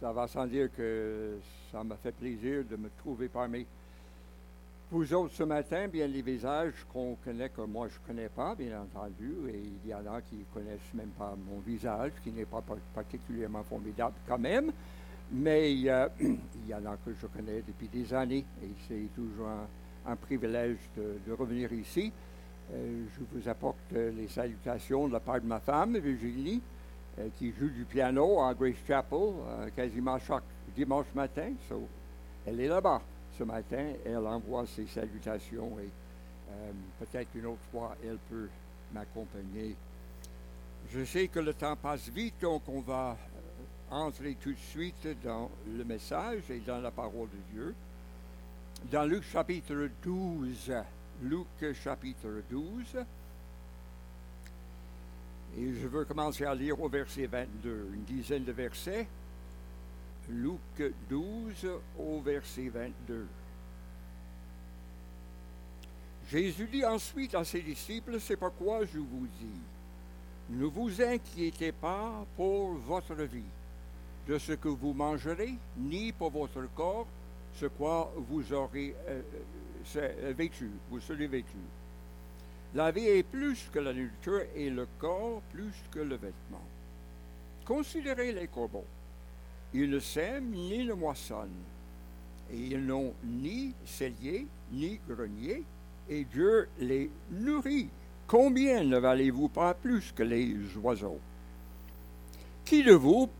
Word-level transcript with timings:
ça 0.00 0.12
va 0.12 0.28
sans 0.28 0.46
dire 0.46 0.68
que 0.76 1.38
ça 1.72 1.82
m'a 1.82 1.96
fait 1.96 2.12
plaisir 2.12 2.64
de 2.64 2.76
me 2.76 2.88
trouver 2.98 3.28
parmi 3.28 3.66
vous 4.90 5.12
autres 5.12 5.34
ce 5.34 5.42
matin. 5.42 5.88
Bien, 5.88 6.06
les 6.06 6.22
visages 6.22 6.86
qu'on 6.92 7.16
connaît 7.24 7.48
que 7.48 7.62
moi 7.62 7.88
je 7.88 7.94
ne 7.94 8.06
connais 8.06 8.28
pas, 8.28 8.54
bien 8.54 8.80
entendu, 8.80 9.34
et 9.48 9.60
il 9.84 9.90
y 9.90 9.94
en 9.94 10.06
a 10.06 10.22
qui 10.22 10.36
ne 10.36 10.44
connaissent 10.54 10.94
même 10.94 11.10
pas 11.18 11.34
mon 11.50 11.58
visage, 11.58 12.12
qui 12.22 12.30
n'est 12.30 12.44
pas 12.44 12.62
particulièrement 12.94 13.64
formidable 13.64 14.14
quand 14.26 14.38
même. 14.38 14.72
Mais 15.32 15.72
il 15.74 15.82
y 15.82 15.90
en 16.74 16.86
a 16.86 16.96
que 17.04 17.12
je 17.20 17.26
connais 17.26 17.62
depuis 17.66 17.88
des 17.88 18.14
années, 18.14 18.44
et 18.62 18.70
c'est 18.86 19.08
toujours 19.14 19.48
un, 20.06 20.16
privilège 20.16 20.78
de, 20.96 21.32
revenir 21.32 21.70
ici. 21.72 22.10
Euh, 22.72 23.04
je 23.14 23.38
vous 23.38 23.48
apporte 23.48 23.92
les 23.92 24.28
salutations 24.28 25.08
de 25.08 25.12
la 25.12 25.20
part 25.20 25.40
de 25.40 25.46
ma 25.46 25.60
femme, 25.60 25.98
Virginie. 25.98 26.62
Euh, 27.18 27.28
qui 27.36 27.52
joue 27.52 27.68
du 27.68 27.84
piano 27.84 28.40
à 28.40 28.54
Grace 28.54 28.76
Chapel 28.86 29.18
euh, 29.18 29.70
quasiment 29.74 30.18
chaque 30.18 30.44
dimanche 30.76 31.06
matin. 31.14 31.52
elle 32.46 32.60
est 32.60 32.68
là-bas 32.68 33.00
ce 33.36 33.42
matin. 33.42 33.92
Elle 34.04 34.26
envoie 34.26 34.66
ses 34.66 34.86
salutations 34.86 35.78
et 35.80 35.88
euh, 36.50 36.70
peut-être 37.00 37.28
une 37.34 37.46
autre 37.46 37.62
fois, 37.72 37.96
elle 38.04 38.18
peut 38.30 38.48
m'accompagner. 38.92 39.74
Je 40.90 41.04
sais 41.04 41.28
que 41.28 41.40
le 41.40 41.54
temps 41.54 41.76
passe 41.76 42.08
vite, 42.08 42.34
donc 42.40 42.62
on 42.68 42.82
va 42.82 43.16
entrer 43.90 44.36
tout 44.40 44.52
de 44.52 44.58
suite 44.58 45.08
dans 45.24 45.50
le 45.66 45.84
message 45.84 46.42
et 46.50 46.60
dans 46.60 46.80
la 46.80 46.90
parole 46.90 47.28
de 47.30 47.52
Dieu. 47.52 47.74
Dans 48.92 49.04
Luc 49.04 49.24
chapitre 49.24 49.88
12, 50.02 50.72
Luc 51.22 51.74
chapitre 51.74 52.42
12, 52.48 52.96
et 55.56 55.74
je 55.74 55.86
veux 55.86 56.04
commencer 56.04 56.44
à 56.44 56.54
lire 56.54 56.80
au 56.80 56.88
verset 56.88 57.26
22, 57.26 57.90
une 57.94 58.04
dizaine 58.04 58.44
de 58.44 58.52
versets. 58.52 59.06
Luc 60.30 60.92
12 61.08 61.66
au 61.98 62.20
verset 62.20 62.68
22. 62.68 63.26
Jésus 66.30 66.68
dit 66.70 66.84
ensuite 66.84 67.34
à 67.34 67.44
ses 67.44 67.62
disciples, 67.62 68.20
c'est 68.20 68.36
pourquoi 68.36 68.84
je 68.84 68.98
vous 68.98 69.26
dis, 69.40 69.60
ne 70.50 70.66
vous 70.66 71.00
inquiétez 71.00 71.72
pas 71.72 72.26
pour 72.36 72.74
votre 72.74 73.14
vie, 73.14 73.42
de 74.26 74.36
ce 74.38 74.52
que 74.52 74.68
vous 74.68 74.92
mangerez, 74.92 75.54
ni 75.78 76.12
pour 76.12 76.30
votre 76.30 76.62
corps, 76.74 77.06
ce 77.54 77.66
quoi 77.66 78.12
vous 78.14 78.52
aurez 78.52 78.94
euh, 79.08 79.22
euh, 79.96 80.34
vêtu, 80.36 80.70
vous 80.90 81.00
serez 81.00 81.26
vêtu. 81.26 81.56
La 82.74 82.90
vie 82.90 83.06
est 83.06 83.22
plus 83.22 83.68
que 83.72 83.78
la 83.78 83.92
nourriture 83.92 84.42
et 84.54 84.68
le 84.68 84.86
corps 84.98 85.40
plus 85.52 85.72
que 85.90 86.00
le 86.00 86.16
vêtement. 86.16 86.64
Considérez 87.64 88.32
les 88.32 88.46
corbeaux. 88.46 88.84
Ils 89.72 89.90
ne 89.90 89.98
sèment 89.98 90.50
ni 90.50 90.84
ne 90.84 90.92
moissonnent, 90.94 91.48
et 92.50 92.56
ils 92.56 92.84
n'ont 92.84 93.14
ni 93.24 93.74
cellier 93.84 94.46
ni 94.72 95.00
grenier, 95.08 95.64
et 96.08 96.24
Dieu 96.24 96.68
les 96.78 97.10
nourrit. 97.30 97.88
Combien 98.26 98.84
ne 98.84 98.98
valez-vous 98.98 99.48
pas 99.48 99.74
plus 99.74 100.12
que 100.12 100.22
les 100.22 100.54
oiseaux? 100.82 101.20
Qui 102.64 102.82
de 102.82 102.92
vous, 102.92 103.30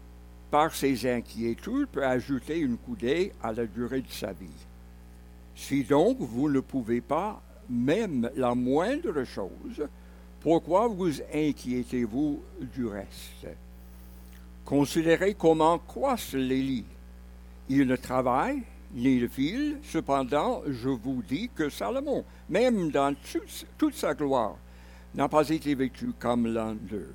par 0.50 0.74
ses 0.74 1.10
inquiétudes, 1.10 1.88
peut 1.88 2.04
ajouter 2.04 2.58
une 2.58 2.78
coudée 2.78 3.32
à 3.42 3.52
la 3.52 3.66
durée 3.66 4.00
de 4.00 4.10
sa 4.10 4.32
vie? 4.32 4.48
Si 5.54 5.84
donc 5.84 6.18
vous 6.18 6.48
ne 6.48 6.60
pouvez 6.60 7.02
pas 7.02 7.42
même 7.68 8.30
la 8.36 8.54
moindre 8.54 9.24
chose, 9.24 9.86
pourquoi 10.40 10.88
vous 10.88 11.20
inquiétez-vous 11.32 12.40
du 12.74 12.86
reste? 12.86 13.48
Considérez 14.64 15.34
comment 15.34 15.78
croissent 15.78 16.34
les 16.34 16.62
lits. 16.62 16.84
Ils 17.68 17.86
ne 17.86 17.96
travaillent 17.96 18.62
ni 18.94 19.20
ne 19.20 19.28
filent, 19.28 19.78
cependant, 19.82 20.62
je 20.66 20.88
vous 20.88 21.22
dis 21.28 21.50
que 21.54 21.68
Salomon, 21.68 22.24
même 22.48 22.90
dans 22.90 23.14
toute, 23.76 23.94
sa 23.94 24.14
gloire, 24.14 24.56
n'a 25.14 25.28
pas 25.28 25.48
été 25.48 25.74
vêtu 25.74 26.12
comme 26.18 26.46
l'un 26.46 26.74
d'eux. 26.74 27.12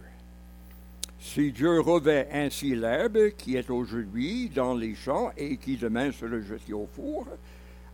Si 1.19 1.51
Dieu 1.51 1.79
revêt 1.79 2.27
ainsi 2.31 2.75
l'herbe 2.75 3.29
qui 3.37 3.55
est 3.55 3.69
aujourd'hui 3.69 4.49
dans 4.49 4.75
les 4.75 4.93
champs 4.93 5.31
et 5.37 5.57
qui 5.57 5.77
demain 5.77 6.11
sera 6.11 6.41
jetée 6.41 6.73
au 6.73 6.87
four, 6.93 7.25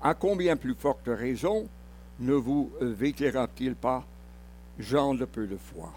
à 0.01 0.13
combien 0.13 0.55
plus 0.55 0.73
forte 0.73 1.07
raison 1.07 1.67
ne 2.19 2.33
vous 2.33 2.71
vêtira-t-il 2.81 3.75
pas, 3.75 4.05
gens 4.77 5.13
de 5.13 5.25
peu 5.25 5.47
de 5.47 5.57
foi? 5.57 5.91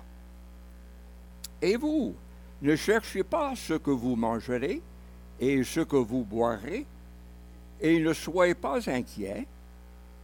Et 1.61 1.77
vous, 1.77 2.15
ne 2.61 2.77
cherchez 2.77 3.23
pas 3.23 3.55
ce 3.57 3.75
que 3.75 3.91
vous 3.91 4.17
mangerez 4.17 4.81
et 5.41 5.65
ce 5.65 5.81
que 5.81 5.97
vous 5.97 6.25
boirez, 6.25 6.87
et 7.81 7.99
ne 7.99 8.13
soyez 8.13 8.55
pas 8.55 8.89
inquiets, 8.89 9.47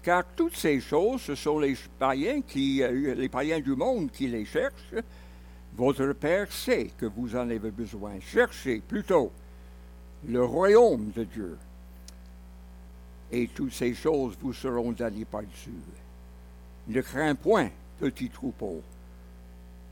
car 0.02 0.24
toutes 0.36 0.56
ces 0.56 0.80
choses, 0.80 1.22
ce 1.22 1.34
sont 1.34 1.58
les 1.58 1.76
païens, 1.98 2.40
qui, 2.42 2.82
euh, 2.82 3.14
les 3.14 3.28
païens 3.28 3.60
du 3.60 3.74
monde 3.74 4.10
qui 4.10 4.28
les 4.28 4.44
cherchent. 4.44 4.94
Votre 5.76 6.12
Père 6.12 6.50
sait 6.52 6.90
que 6.96 7.06
vous 7.06 7.34
en 7.34 7.50
avez 7.50 7.70
besoin. 7.70 8.20
Cherchez 8.20 8.80
plutôt 8.80 9.30
le 10.26 10.44
royaume 10.44 11.10
de 11.14 11.24
Dieu 11.24 11.58
et 13.30 13.48
toutes 13.48 13.72
ces 13.72 13.94
choses 13.94 14.36
vous 14.40 14.52
seront 14.52 14.92
données 14.92 15.24
par-dessus. 15.24 15.70
Ne 16.88 17.00
crains 17.00 17.34
point, 17.34 17.68
petit 17.98 18.30
troupeau, 18.30 18.82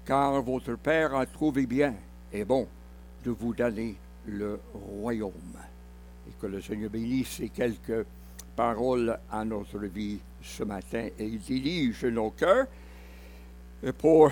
car 0.04 0.40
votre 0.42 0.76
Père 0.76 1.14
a 1.14 1.26
trouvé 1.26 1.66
bien 1.66 1.94
et 2.32 2.44
bon 2.44 2.66
de 3.24 3.30
vous 3.30 3.52
donner 3.52 3.96
le 4.26 4.58
royaume. 4.72 5.32
Et 6.28 6.32
que 6.40 6.46
le 6.46 6.60
Seigneur 6.60 6.90
bénisse 6.90 7.36
ces 7.36 7.48
quelques 7.48 8.06
paroles 8.54 9.18
à 9.30 9.44
notre 9.44 9.78
vie 9.78 10.18
ce 10.42 10.62
matin 10.64 11.08
et 11.18 11.28
dirige 11.28 12.04
nos 12.04 12.30
cœurs 12.30 12.66
pour 13.98 14.30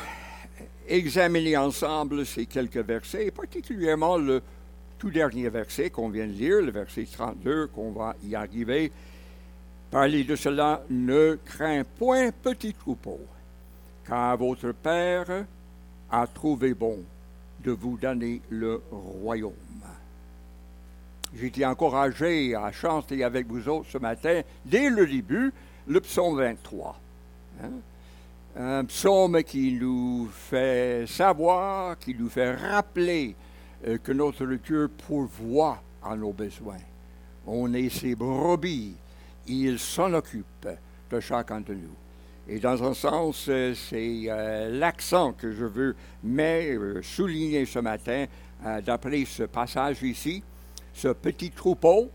examiner 0.89 1.57
ensemble 1.57 2.25
ces 2.25 2.47
quelques 2.47 2.79
versets, 2.79 3.27
et 3.27 3.31
particulièrement 3.31 4.17
le 4.17 4.43
tout 4.99 5.11
dernier 5.11 5.49
verset 5.49 5.91
qu'on 5.91 6.09
vient 6.09 6.27
de 6.27 6.33
lire, 6.33 6.61
le 6.61 6.71
verset 6.71 7.07
32, 7.11 7.69
qu'on 7.69 7.93
va 7.93 8.15
y 8.25 8.35
arriver, 8.35 8.91
parler 9.91 10.25
de 10.25 10.37
cela, 10.37 10.83
ne 10.91 11.39
crains 11.45 11.85
point, 11.99 12.31
petit 12.31 12.75
troupeau, 12.75 13.21
car 14.07 14.37
votre 14.37 14.73
Père 14.73 15.45
a 16.11 16.27
trouvé 16.27 16.75
bon 16.75 16.99
de 17.65 17.73
vous 17.73 17.97
donner 17.97 18.41
le 18.51 18.83
royaume. 18.91 19.53
J'ai 21.37 21.47
été 21.47 21.67
encouragé 21.67 22.55
à 22.55 22.71
chanter 22.71 23.25
avec 23.25 23.47
vous 23.49 23.69
autres 23.69 23.91
ce 23.91 23.99
matin, 23.99 24.43
dès 24.65 24.89
le 24.89 25.07
début, 25.07 25.53
le 25.87 26.01
psaume 26.01 26.39
23. 26.39 27.01
Hein. 27.63 27.71
Un 28.57 28.85
psaume 28.85 29.43
qui 29.43 29.73
nous 29.73 30.29
fait 30.33 31.07
savoir, 31.09 31.99
qui 31.99 32.15
nous 32.15 32.29
fait 32.29 32.55
rappeler 32.55 33.35
que 34.03 34.13
notre 34.13 34.47
Dieu 34.47 34.89
pourvoit 35.07 35.83
à 36.03 36.17
nos 36.17 36.33
besoins. 36.33 36.81
On 37.47 37.73
est 37.75 37.89
ses 37.89 38.15
brebis. 38.15 38.95
Il 39.47 39.79
s'en 39.79 40.13
occupe 40.15 40.69
de 41.11 41.21
chacun 41.21 41.61
de 41.61 41.75
nous. 41.75 41.95
Et 42.49 42.59
dans 42.59 42.83
un 42.83 42.95
sens, 42.95 43.47
euh, 43.49 43.75
c'est 43.75 44.25
euh, 44.29 44.79
l'accent 44.79 45.33
que 45.33 45.53
je 45.53 45.65
veux 45.65 45.97
mettre, 46.23 47.03
souligner 47.03 47.65
ce 47.65 47.79
matin 47.79 48.27
d'après 48.87 49.25
ce 49.27 49.43
passage 49.43 50.03
ici. 50.03 50.43
Ce 50.95 51.09
petit 51.09 51.51
troupeau, 51.51 52.09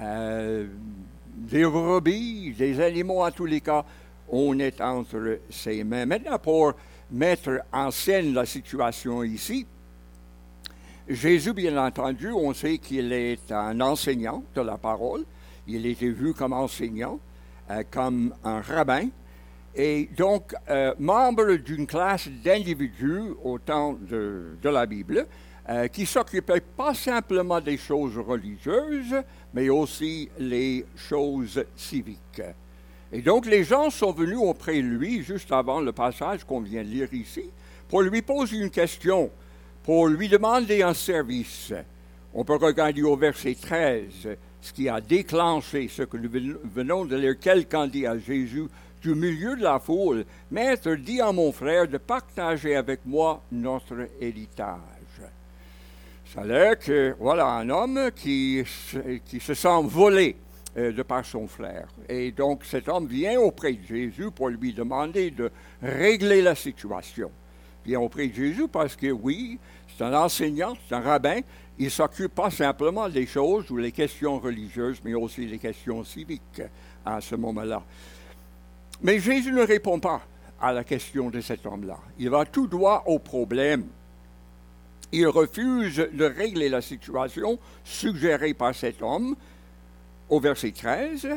des 0.00 1.64
brebis, 1.64 2.54
des 2.58 2.80
animaux 2.80 3.22
en 3.22 3.30
tous 3.30 3.46
les 3.46 3.60
cas, 3.60 3.84
on 4.28 4.58
est 4.58 4.80
entre 4.80 5.38
ses 5.50 5.84
mains. 5.84 6.06
Maintenant, 6.06 6.38
pour 6.38 6.72
mettre 7.10 7.60
en 7.72 7.90
scène 7.90 8.34
la 8.34 8.46
situation 8.46 9.22
ici, 9.22 9.66
Jésus, 11.08 11.52
bien 11.52 11.76
entendu, 11.84 12.30
on 12.30 12.54
sait 12.54 12.78
qu'il 12.78 13.12
est 13.12 13.50
un 13.50 13.80
enseignant 13.80 14.44
de 14.54 14.60
la 14.60 14.78
parole. 14.78 15.24
Il 15.66 15.84
était 15.84 16.10
vu 16.10 16.32
comme 16.32 16.52
enseignant, 16.52 17.18
euh, 17.70 17.82
comme 17.90 18.32
un 18.44 18.60
rabbin, 18.60 19.08
et 19.74 20.08
donc 20.16 20.54
euh, 20.70 20.94
membre 21.00 21.54
d'une 21.54 21.88
classe 21.88 22.28
d'individus 22.44 23.34
au 23.42 23.58
temps 23.58 23.98
de, 24.00 24.56
la 24.62 24.86
Bible, 24.86 25.26
euh, 25.68 25.88
qui 25.88 26.06
s'occupaient 26.06 26.60
pas 26.60 26.94
simplement 26.94 27.60
des 27.60 27.78
choses 27.78 28.16
religieuses, 28.16 29.16
mais 29.54 29.70
aussi 29.70 30.28
les 30.38 30.86
choses 30.94 31.64
civiques. 31.76 32.42
Et 33.10 33.22
donc 33.22 33.46
les 33.46 33.64
gens 33.64 33.90
sont 33.90 34.12
venus 34.12 34.38
auprès 34.38 34.76
de 34.76 34.86
lui, 34.86 35.24
juste 35.24 35.50
avant 35.50 35.80
le 35.80 35.90
passage 35.90 36.44
qu'on 36.44 36.60
vient 36.60 36.84
de 36.84 36.88
lire 36.88 37.12
ici, 37.12 37.50
pour 37.88 38.02
lui 38.02 38.22
poser 38.22 38.58
une 38.58 38.70
question 38.70 39.30
pour 39.82 40.08
lui 40.08 40.28
demander 40.28 40.82
un 40.82 40.94
service. 40.94 41.72
On 42.34 42.44
peut 42.44 42.56
regarder 42.56 43.02
au 43.02 43.16
verset 43.16 43.56
13 43.60 44.36
ce 44.60 44.72
qui 44.72 44.88
a 44.88 45.00
déclenché 45.00 45.88
ce 45.88 46.02
que 46.02 46.16
nous 46.16 46.56
venons 46.72 47.04
de 47.04 47.16
lire. 47.16 47.38
Quelqu'un 47.38 47.88
dit 47.88 48.06
à 48.06 48.18
Jésus 48.18 48.68
du 49.02 49.14
milieu 49.14 49.56
de 49.56 49.62
la 49.62 49.80
foule, 49.80 50.24
Maître, 50.50 50.94
dis 50.94 51.20
à 51.20 51.32
mon 51.32 51.50
frère 51.50 51.88
de 51.88 51.98
partager 51.98 52.76
avec 52.76 53.00
moi 53.04 53.42
notre 53.50 54.08
héritage. 54.20 54.78
Ça 56.32 56.44
l'air 56.44 56.78
que, 56.78 57.14
voilà, 57.18 57.46
un 57.46 57.68
homme 57.68 58.10
qui, 58.14 58.62
qui 59.26 59.40
se 59.40 59.52
sent 59.52 59.82
volé 59.82 60.36
euh, 60.78 60.92
de 60.92 61.02
par 61.02 61.26
son 61.26 61.46
frère. 61.46 61.88
Et 62.08 62.32
donc 62.32 62.64
cet 62.64 62.88
homme 62.88 63.06
vient 63.06 63.38
auprès 63.38 63.74
de 63.74 63.84
Jésus 63.84 64.30
pour 64.30 64.48
lui 64.48 64.72
demander 64.72 65.30
de 65.30 65.50
régler 65.82 66.40
la 66.40 66.54
situation. 66.54 67.30
Vient 67.84 68.00
auprès 68.00 68.28
de 68.28 68.34
Jésus 68.34 68.68
parce 68.68 68.96
que 68.96 69.10
oui, 69.10 69.58
c'est 69.96 70.04
un 70.04 70.14
enseignant, 70.14 70.74
c'est 70.88 70.94
un 70.94 71.00
rabbin, 71.00 71.40
il 71.78 71.86
ne 71.86 71.90
s'occupe 71.90 72.34
pas 72.34 72.50
simplement 72.50 73.08
des 73.08 73.26
choses 73.26 73.70
ou 73.70 73.76
les 73.76 73.92
questions 73.92 74.38
religieuses, 74.38 75.00
mais 75.04 75.14
aussi 75.14 75.46
des 75.46 75.58
questions 75.58 76.04
civiques 76.04 76.62
à 77.04 77.20
ce 77.20 77.34
moment-là. 77.34 77.82
Mais 79.02 79.18
Jésus 79.18 79.52
ne 79.52 79.62
répond 79.62 79.98
pas 79.98 80.22
à 80.60 80.72
la 80.72 80.84
question 80.84 81.28
de 81.28 81.40
cet 81.40 81.66
homme-là. 81.66 81.98
Il 82.18 82.30
va 82.30 82.44
tout 82.44 82.68
droit 82.68 83.02
au 83.06 83.18
problème. 83.18 83.86
Il 85.10 85.26
refuse 85.26 85.96
de 85.96 86.24
régler 86.24 86.68
la 86.68 86.80
situation 86.80 87.58
suggérée 87.84 88.54
par 88.54 88.74
cet 88.74 89.02
homme 89.02 89.34
au 90.28 90.40
verset 90.40 90.70
13, 90.70 91.28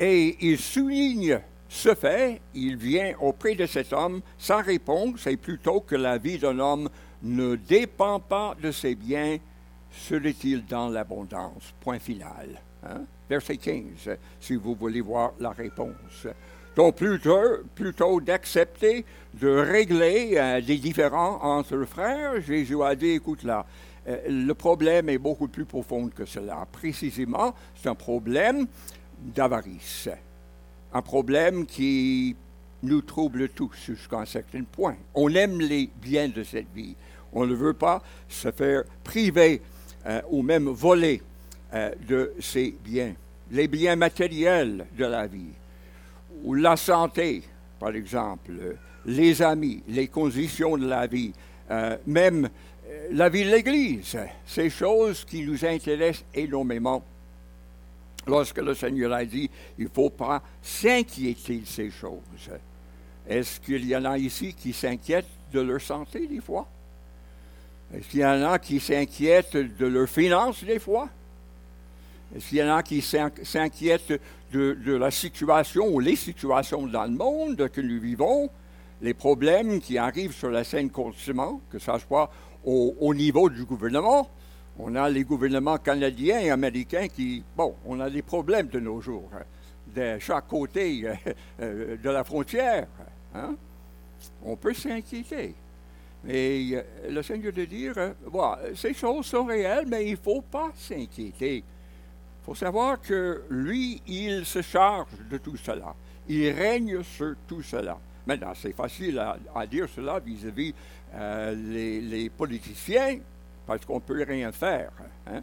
et 0.00 0.36
il 0.40 0.58
souligne 0.58 1.40
ce 1.74 1.94
fait, 1.94 2.42
il 2.52 2.76
vient 2.76 3.14
auprès 3.18 3.54
de 3.54 3.64
cet 3.64 3.94
homme 3.94 4.20
sans 4.36 4.60
réponse, 4.62 5.26
et 5.26 5.38
plutôt 5.38 5.80
que 5.80 5.96
la 5.96 6.18
vie 6.18 6.36
d'un 6.36 6.58
homme 6.58 6.90
ne 7.22 7.56
dépend 7.56 8.20
pas 8.20 8.54
de 8.62 8.70
ses 8.70 8.94
biens, 8.94 9.38
serait-il 9.90 10.66
dans 10.66 10.90
l'abondance? 10.90 11.72
Point 11.80 11.98
final. 11.98 12.60
Hein? 12.84 13.00
Verset 13.26 13.56
15, 13.56 14.10
si 14.38 14.54
vous 14.54 14.74
voulez 14.74 15.00
voir 15.00 15.32
la 15.40 15.48
réponse. 15.48 16.26
Donc, 16.76 16.96
plutôt, 16.96 17.40
plutôt 17.74 18.20
d'accepter 18.20 19.06
de 19.32 19.48
régler 19.48 20.34
euh, 20.36 20.60
des 20.60 20.76
différends 20.76 21.40
entre 21.42 21.84
frères, 21.86 22.38
Jésus 22.42 22.82
a 22.82 22.94
dit, 22.94 23.12
écoute 23.12 23.44
là, 23.44 23.64
euh, 24.08 24.18
le 24.28 24.52
problème 24.52 25.08
est 25.08 25.16
beaucoup 25.16 25.48
plus 25.48 25.64
profond 25.64 26.10
que 26.10 26.26
cela. 26.26 26.66
Précisément, 26.70 27.54
c'est 27.74 27.88
un 27.88 27.94
problème 27.94 28.66
d'avarice. 29.18 30.10
Un 30.94 31.02
problème 31.02 31.66
qui 31.66 32.36
nous 32.82 33.02
trouble 33.02 33.48
tous 33.48 33.72
jusqu'à 33.86 34.18
un 34.18 34.24
certain 34.26 34.64
point. 34.64 34.96
On 35.14 35.34
aime 35.34 35.60
les 35.60 35.88
biens 36.00 36.28
de 36.28 36.42
cette 36.42 36.72
vie. 36.74 36.94
On 37.32 37.46
ne 37.46 37.54
veut 37.54 37.74
pas 37.74 38.02
se 38.28 38.50
faire 38.50 38.84
priver 39.02 39.62
euh, 40.06 40.20
ou 40.30 40.42
même 40.42 40.68
voler 40.68 41.22
de 42.06 42.34
ces 42.38 42.74
biens. 42.84 43.14
Les 43.50 43.66
biens 43.66 43.96
matériels 43.96 44.84
de 44.94 45.06
la 45.06 45.26
vie 45.26 45.54
ou 46.44 46.54
la 46.54 46.76
santé, 46.76 47.42
par 47.78 47.94
exemple, 47.94 48.52
les 49.06 49.42
amis, 49.42 49.82
les 49.88 50.08
conditions 50.08 50.76
de 50.76 50.86
la 50.86 51.06
vie, 51.06 51.32
euh, 51.70 51.96
même 52.06 52.48
euh, 52.88 53.08
la 53.12 53.28
vie 53.28 53.44
de 53.44 53.50
l'Église, 53.50 54.16
ces 54.46 54.70
choses 54.70 55.24
qui 55.24 55.44
nous 55.44 55.64
intéressent 55.64 56.24
énormément. 56.34 57.02
Lorsque 58.26 58.58
le 58.58 58.74
Seigneur 58.74 59.12
a 59.12 59.24
dit, 59.24 59.50
il 59.78 59.84
ne 59.84 59.90
faut 59.90 60.10
pas 60.10 60.42
s'inquiéter 60.62 61.58
de 61.58 61.66
ces 61.66 61.90
choses. 61.90 62.20
Est-ce 63.28 63.60
qu'il 63.60 63.84
y 63.86 63.96
en 63.96 64.04
a 64.04 64.18
ici 64.18 64.54
qui 64.54 64.72
s'inquiètent 64.72 65.26
de 65.52 65.60
leur 65.60 65.80
santé 65.80 66.26
des 66.26 66.40
fois? 66.40 66.66
Est-ce 67.94 68.08
qu'il 68.08 68.20
y 68.20 68.24
en 68.24 68.42
a 68.50 68.58
qui 68.58 68.80
s'inquiètent 68.80 69.56
de 69.56 69.86
leurs 69.86 70.08
finances 70.08 70.64
des 70.64 70.78
fois? 70.78 71.08
Est-ce 72.34 72.48
qu'il 72.48 72.58
y 72.58 72.62
en 72.62 72.76
a 72.76 72.82
qui 72.82 73.02
s'inquiètent 73.02 74.20
de, 74.52 74.94
la 74.94 75.10
situation 75.10 75.88
ou 75.88 76.00
les 76.00 76.16
situations 76.16 76.86
dans 76.86 77.04
le 77.04 77.10
monde 77.10 77.68
que 77.68 77.80
nous 77.80 78.00
vivons, 78.00 78.48
les 79.00 79.14
problèmes 79.14 79.80
qui 79.80 79.98
arrivent 79.98 80.34
sur 80.34 80.50
la 80.50 80.64
scène 80.64 80.90
continuellement, 80.90 81.60
que 81.70 81.78
ce 81.78 81.92
soit 82.06 82.30
au, 82.64 83.14
niveau 83.14 83.50
du 83.50 83.64
gouvernement. 83.64 84.28
On 84.84 84.96
a 84.96 85.08
les 85.08 85.22
gouvernements 85.22 85.78
canadiens 85.78 86.40
et 86.40 86.50
américains 86.50 87.06
qui, 87.06 87.44
bon, 87.56 87.76
on 87.86 88.00
a 88.00 88.10
des 88.10 88.22
problèmes 88.22 88.66
de 88.66 88.80
nos 88.80 89.00
jours, 89.00 89.30
hein, 89.32 89.44
de 89.94 90.18
chaque 90.18 90.48
côté 90.48 91.06
euh, 91.06 91.14
euh, 91.60 91.96
de 91.96 92.10
la 92.10 92.24
frontière. 92.24 92.88
Hein. 93.32 93.54
On 94.44 94.56
peut 94.56 94.74
s'inquiéter. 94.74 95.54
Mais 96.24 96.70
euh, 96.72 96.82
le 97.10 97.22
Seigneur 97.22 97.52
de 97.52 97.64
dire, 97.64 97.94
voilà, 98.26 98.58
ces 98.74 98.92
choses 98.92 99.26
sont 99.26 99.44
réelles, 99.44 99.86
mais 99.86 100.04
il 100.06 100.12
ne 100.12 100.16
faut 100.16 100.42
pas 100.42 100.72
s'inquiéter. 100.74 101.58
Il 101.58 102.44
faut 102.44 102.56
savoir 102.56 103.00
que 103.00 103.44
lui, 103.50 104.02
il 104.08 104.44
se 104.44 104.62
charge 104.62 105.10
de 105.30 105.38
tout 105.38 105.56
cela. 105.56 105.94
Il 106.28 106.50
règne 106.50 107.04
sur 107.04 107.36
tout 107.46 107.62
cela. 107.62 107.98
Maintenant, 108.26 108.52
c'est 108.56 108.74
facile 108.74 109.22
à, 109.54 109.64
dire 109.64 109.88
cela 109.88 110.18
vis-à-vis 110.18 110.74
les, 111.14 112.30
politiciens, 112.36 113.18
parce 113.66 113.84
qu'on 113.84 113.96
ne 113.96 114.00
peut 114.00 114.24
rien 114.26 114.52
faire. 114.52 114.90
Hein. 115.26 115.42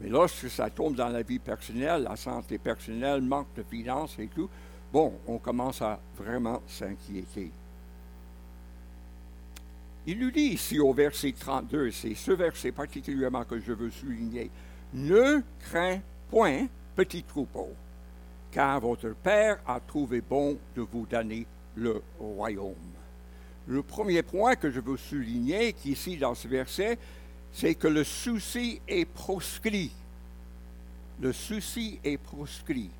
Mais 0.00 0.08
lorsque 0.08 0.48
ça 0.48 0.70
tombe 0.70 0.94
dans 0.94 1.08
la 1.08 1.22
vie 1.22 1.38
personnelle, 1.38 2.04
la 2.04 2.16
santé 2.16 2.58
personnelle, 2.58 3.20
manque 3.20 3.54
de 3.56 3.62
finances 3.62 4.18
et 4.18 4.28
tout, 4.28 4.48
bon, 4.92 5.12
on 5.26 5.38
commence 5.38 5.82
à 5.82 6.00
vraiment 6.16 6.62
s'inquiéter. 6.66 7.50
Il 10.06 10.18
nous 10.18 10.30
dit 10.30 10.54
ici 10.54 10.78
au 10.78 10.94
verset 10.94 11.34
32, 11.38 11.90
c'est 11.90 12.14
ce 12.14 12.32
verset 12.32 12.72
particulièrement 12.72 13.44
que 13.44 13.60
je 13.60 13.72
veux 13.72 13.90
souligner, 13.90 14.50
ne 14.94 15.42
crains 15.60 16.00
Point, 16.30 16.68
petit 16.94 17.24
troupeau, 17.24 17.70
car 18.52 18.78
votre 18.78 19.08
Père 19.16 19.58
a 19.66 19.80
trouvé 19.80 20.20
bon 20.20 20.56
de 20.76 20.82
vous 20.82 21.04
donner 21.04 21.44
le 21.74 22.00
royaume. 22.20 22.74
Le 23.66 23.82
premier 23.82 24.22
point 24.22 24.54
que 24.54 24.70
je 24.70 24.78
veux 24.78 24.96
souligner 24.96 25.74
ici 25.84 26.16
dans 26.16 26.36
ce 26.36 26.46
verset, 26.46 26.98
c'est 27.52 27.74
que 27.74 27.88
le 27.88 28.04
souci 28.04 28.80
est 28.86 29.04
proscrit. 29.04 29.90
Le 31.20 31.32
souci 31.32 31.98
est 32.02 32.16
proscrit. 32.16 32.90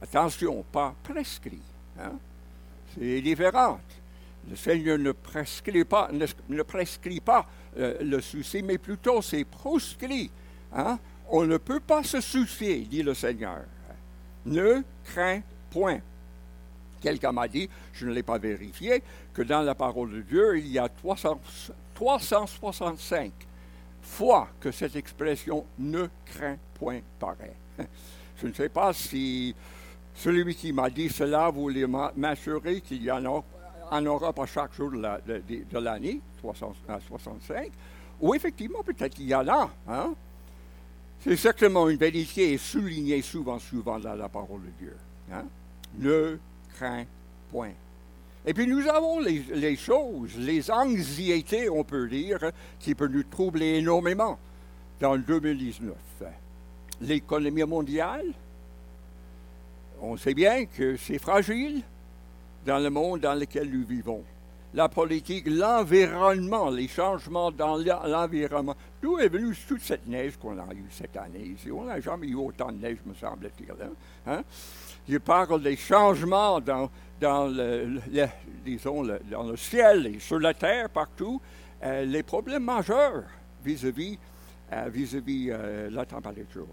Attention, 0.00 0.64
pas 0.72 0.94
prescrit. 1.02 1.60
Hein? 2.00 2.12
C'est 2.94 3.20
différent. 3.20 3.80
Le 4.48 4.56
Seigneur 4.56 4.98
ne 4.98 5.12
prescrit 5.12 5.84
pas, 5.84 6.08
euh, 7.76 7.98
le 8.00 8.20
souci, 8.20 8.62
mais 8.62 8.78
plutôt 8.78 9.20
c'est 9.20 9.44
proscrit. 9.44 10.30
Hein? 10.72 10.98
on 11.30 11.44
ne 11.44 11.58
peut 11.58 11.80
pas 11.80 12.02
se 12.02 12.20
soucier, 12.20 12.80
dit 12.80 13.02
le 13.02 13.14
Seigneur. 13.14 13.60
Ne 14.46 14.82
crains 15.04 15.42
point. 15.70 16.00
Quelqu'un 17.00 17.30
m'a 17.32 17.46
dit, 17.46 17.68
je 17.92 18.06
ne 18.06 18.12
l'ai 18.12 18.22
pas 18.22 18.38
vérifié, 18.38 19.02
que 19.32 19.42
dans 19.42 19.62
la 19.62 19.74
parole 19.74 20.12
de 20.12 20.22
Dieu, 20.22 20.58
il 20.58 20.68
y 20.68 20.78
a 20.78 20.88
365 20.88 23.32
fois 24.08 24.48
que 24.60 24.72
cette 24.72 24.96
expression 24.96 25.64
ne 25.78 26.08
crains 26.24 26.56
point 26.74 27.00
paraît. 27.18 27.54
Je 28.40 28.46
ne 28.46 28.52
sais 28.52 28.68
pas 28.68 28.92
si 28.92 29.54
celui 30.14 30.54
qui 30.54 30.72
m'a 30.72 30.90
dit 30.90 31.08
cela 31.08 31.50
voulait 31.50 31.86
m'assurer 32.16 32.80
qu'il 32.80 33.02
y 33.02 33.10
en, 33.10 33.24
aura 34.06 34.32
pas 34.32 34.46
chaque 34.46 34.74
jour 34.74 34.90
de 34.90 35.78
l'année, 35.78 36.20
365, 36.38 37.70
ou 38.20 38.34
effectivement, 38.34 38.82
peut-être 38.82 39.14
qu'il 39.14 39.28
y 39.28 39.34
en 39.34 39.46
a. 39.46 39.70
Hein? 39.88 40.14
C'est 41.20 41.36
certainement 41.36 41.88
une 41.88 41.98
vérité 41.98 42.52
et 42.52 42.58
soulignée 42.58 43.22
souvent, 43.22 43.58
souvent 43.58 43.98
dans 43.98 44.14
la 44.14 44.28
parole 44.28 44.62
de 44.62 44.70
Dieu. 44.78 44.96
Hein? 45.32 45.44
Ne 45.98 46.38
crains 46.76 47.04
point. 47.50 47.72
Et 48.46 48.54
puis 48.54 48.66
nous 48.66 48.86
avons 48.88 49.20
les, 49.20 49.76
choses, 49.76 50.36
les 50.38 50.70
anxiétés, 50.70 51.68
on 51.68 51.84
peut 51.84 52.08
dire, 52.08 52.38
qui 52.78 52.94
peuvent 52.94 53.10
nous 53.10 53.24
troubler 53.24 53.78
énormément 53.78 54.38
dans 55.00 55.14
le 55.14 55.22
2019. 55.22 55.94
L'économie 57.00 57.64
mondiale, 57.64 58.26
on 60.00 60.16
sait 60.16 60.34
bien 60.34 60.66
que 60.66 60.96
c'est 60.96 61.18
fragile 61.18 61.82
dans 62.64 62.78
le 62.78 62.90
monde 62.90 63.20
dans 63.20 63.34
lequel 63.34 63.70
nous 63.70 63.84
vivons 63.84 64.22
la 64.74 64.88
politique, 64.88 65.46
l'environnement, 65.46 66.70
les 66.70 66.88
changements 66.88 67.50
dans 67.50 67.76
l'environnement. 67.76 68.74
D'où 69.00 69.18
est 69.18 69.28
venue 69.28 69.56
toute 69.66 69.82
cette 69.82 70.06
neige 70.06 70.36
qu'on 70.36 70.58
a 70.58 70.72
eue 70.74 70.86
cette 70.90 71.16
année 71.16 71.54
ici? 71.56 71.70
On 71.70 71.84
n'a 71.84 72.00
jamais 72.00 72.28
eu 72.28 72.34
autant 72.34 72.70
de 72.70 72.78
neige, 72.78 72.98
me 73.06 73.14
semble-t-il. 73.14 73.70
Hein? 73.70 73.92
hein? 74.26 74.42
Je 75.08 75.18
parle 75.18 75.62
des 75.62 75.76
changements 75.76 76.60
dans, 76.60 76.90
dans 77.20 77.46
le, 77.46 78.00
disons, 78.64 79.04
dans 79.30 79.44
le 79.44 79.56
ciel 79.56 80.06
et 80.06 80.18
sur 80.18 80.38
la 80.38 80.52
terre, 80.54 80.90
partout. 80.90 81.40
Euh, 81.82 82.04
les 82.04 82.22
problèmes 82.22 82.64
majeurs 82.64 83.24
vis-à-vis 83.64 84.18
euh, 84.70 84.90
vis-à-vis 84.92 85.48
euh, 85.50 85.88
la 85.90 86.04
température. 86.04 86.66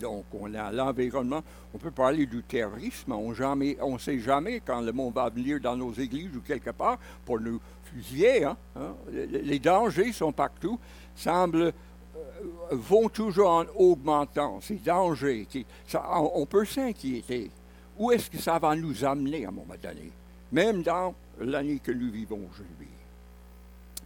Donc, 0.00 0.24
on 0.32 0.52
a 0.54 0.72
l'environnement. 0.72 1.42
On 1.72 1.78
peut 1.78 1.90
parler 1.90 2.26
du 2.26 2.42
terrorisme. 2.42 3.12
On 3.12 3.30
ne 3.30 3.98
sait 3.98 4.18
jamais 4.18 4.60
quand 4.60 4.80
le 4.80 4.92
monde 4.92 5.14
va 5.14 5.28
venir 5.28 5.60
dans 5.60 5.76
nos 5.76 5.92
églises 5.92 6.36
ou 6.36 6.40
quelque 6.40 6.70
part 6.70 6.98
pour 7.24 7.40
nous 7.40 7.60
fusiller. 7.84 8.44
Hein, 8.44 8.56
hein. 8.76 8.94
Les, 9.12 9.58
dangers 9.58 10.12
sont 10.12 10.32
partout, 10.32 10.78
semblent 11.14 11.72
euh, 12.16 12.22
vont 12.70 13.08
toujours 13.08 13.50
en 13.50 13.64
augmentant. 13.76 14.60
Ces 14.60 14.76
dangers, 14.76 15.46
on, 15.94 16.46
peut 16.46 16.64
s'inquiéter. 16.64 17.50
Où 17.98 18.10
est-ce 18.10 18.30
que 18.30 18.38
ça 18.38 18.58
va 18.58 18.74
nous 18.74 19.04
amener 19.04 19.44
à 19.44 19.48
un 19.48 19.52
moment 19.52 19.74
donné, 19.80 20.10
même 20.50 20.82
dans 20.82 21.14
l'année 21.40 21.78
que 21.78 21.92
nous 21.92 22.10
vivons 22.10 22.40
aujourd'hui? 22.50 22.88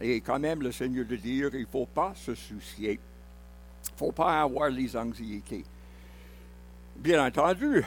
Et 0.01 0.21
quand 0.21 0.39
même, 0.39 0.61
le 0.61 0.71
Seigneur 0.71 1.05
de 1.05 1.15
dire, 1.15 1.49
il 1.53 1.61
ne 1.61 1.65
faut 1.65 1.87
pas 1.87 2.13
se 2.15 2.33
soucier. 2.35 2.99
Il 3.83 3.91
ne 3.93 3.97
faut 3.97 4.11
pas 4.11 4.41
avoir 4.41 4.69
les 4.69 4.95
anxiétés. 4.95 5.63
Bien 6.99 7.25
entendu, 7.25 7.85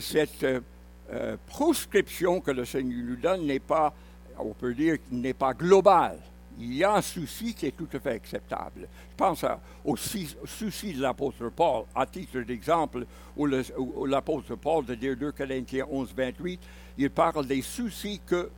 cette 0.00 0.42
euh, 0.42 1.36
proscription 1.46 2.40
que 2.40 2.50
le 2.50 2.64
Seigneur 2.64 3.04
nous 3.06 3.14
donne 3.14 3.46
n'est 3.46 3.60
pas, 3.60 3.94
on 4.36 4.52
peut 4.52 4.74
dire, 4.74 4.96
n'est 5.12 5.32
pas 5.32 5.54
globale. 5.54 6.18
Il 6.58 6.74
y 6.74 6.82
a 6.82 6.96
un 6.96 7.02
souci 7.02 7.54
qui 7.54 7.66
est 7.66 7.76
tout 7.76 7.86
à 7.92 8.00
fait 8.00 8.10
acceptable. 8.10 8.88
Je 9.12 9.16
pense 9.16 9.44
au 9.84 9.94
souci 9.96 10.92
de 10.92 11.02
l'apôtre 11.02 11.50
Paul, 11.50 11.84
à 11.94 12.04
titre 12.04 12.40
d'exemple, 12.40 13.06
où 13.36 13.46
l'apôtre 13.46 14.56
Paul, 14.56 14.84
de 14.84 14.96
dire 14.96 15.16
2 15.16 15.30
Corinthiens 15.30 15.86
11, 15.88 16.12
28, 16.12 16.60
il 16.98 17.10
parle 17.10 17.46
des 17.46 17.62
soucis 17.62 18.20
que 18.26 18.50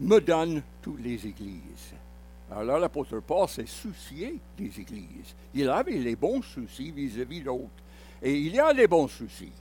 me 0.00 0.20
donnent 0.20 0.60
toutes 0.82 1.04
les 1.04 1.24
églises. 1.24 1.94
Alors 2.50 2.80
l'apôtre 2.80 3.20
Paul 3.20 3.48
s'est 3.48 3.64
soucié 3.66 4.40
des 4.56 4.80
églises. 4.80 5.36
Il 5.54 5.68
avait 5.68 5.98
les 5.98 6.16
bons 6.16 6.42
soucis 6.42 6.90
vis-à-vis 6.90 7.42
d'autres. 7.42 7.70
Et 8.22 8.34
il 8.34 8.54
y 8.54 8.58
a 8.58 8.72
les 8.72 8.86
bons 8.86 9.08
soucis. 9.08 9.52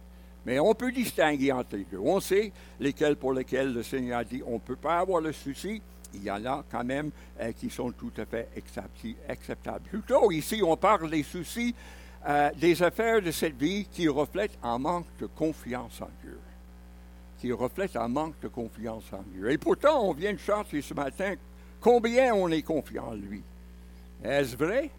Mais 0.45 0.59
on 0.59 0.73
peut 0.73 0.91
distinguer 0.91 1.51
entre 1.51 1.75
les 1.75 1.83
deux. 1.83 1.99
On 1.99 2.19
sait 2.19 2.51
lesquels 2.79 3.17
pour 3.17 3.33
lesquels 3.33 3.73
le 3.73 3.83
Seigneur 3.83 4.23
dit 4.23 4.41
on 4.45 4.53
ne 4.53 4.59
peut 4.59 4.77
pas 4.77 4.99
avoir 4.99 5.21
le 5.21 5.33
souci. 5.33 5.81
Il 6.13 6.23
y 6.23 6.31
en 6.31 6.45
a 6.45 6.63
quand 6.71 6.85
même 6.85 7.11
euh, 7.41 7.51
qui 7.51 7.69
sont 7.69 7.91
tout 7.91 8.13
à 8.17 8.25
fait 8.25 8.47
acceptables. 9.27 9.89
Plutôt, 9.89 10.31
ici, 10.31 10.61
on 10.63 10.77
parle 10.77 11.11
des 11.11 11.23
soucis, 11.23 11.75
euh, 12.25 12.49
des 12.55 12.81
affaires 12.81 13.21
de 13.21 13.31
cette 13.31 13.57
vie 13.57 13.85
qui 13.91 14.07
reflètent 14.07 14.57
un 14.63 14.79
manque 14.79 15.05
de 15.19 15.25
confiance 15.25 16.01
en 16.01 16.09
Dieu. 16.23 16.39
Qui 17.41 17.51
reflètent 17.51 17.97
un 17.97 18.07
manque 18.07 18.39
de 18.41 18.47
confiance 18.47 19.03
en 19.11 19.23
Dieu. 19.33 19.51
Et 19.51 19.57
pourtant, 19.57 20.01
on 20.01 20.13
vient 20.13 20.33
de 20.33 20.39
chanter 20.39 20.81
ce 20.81 20.93
matin 20.93 21.35
combien 21.81 22.33
on 22.33 22.47
est 22.49 22.63
confiant 22.63 23.09
en 23.09 23.15
lui. 23.15 23.43
Est-ce 24.23 24.55
vrai? 24.55 24.89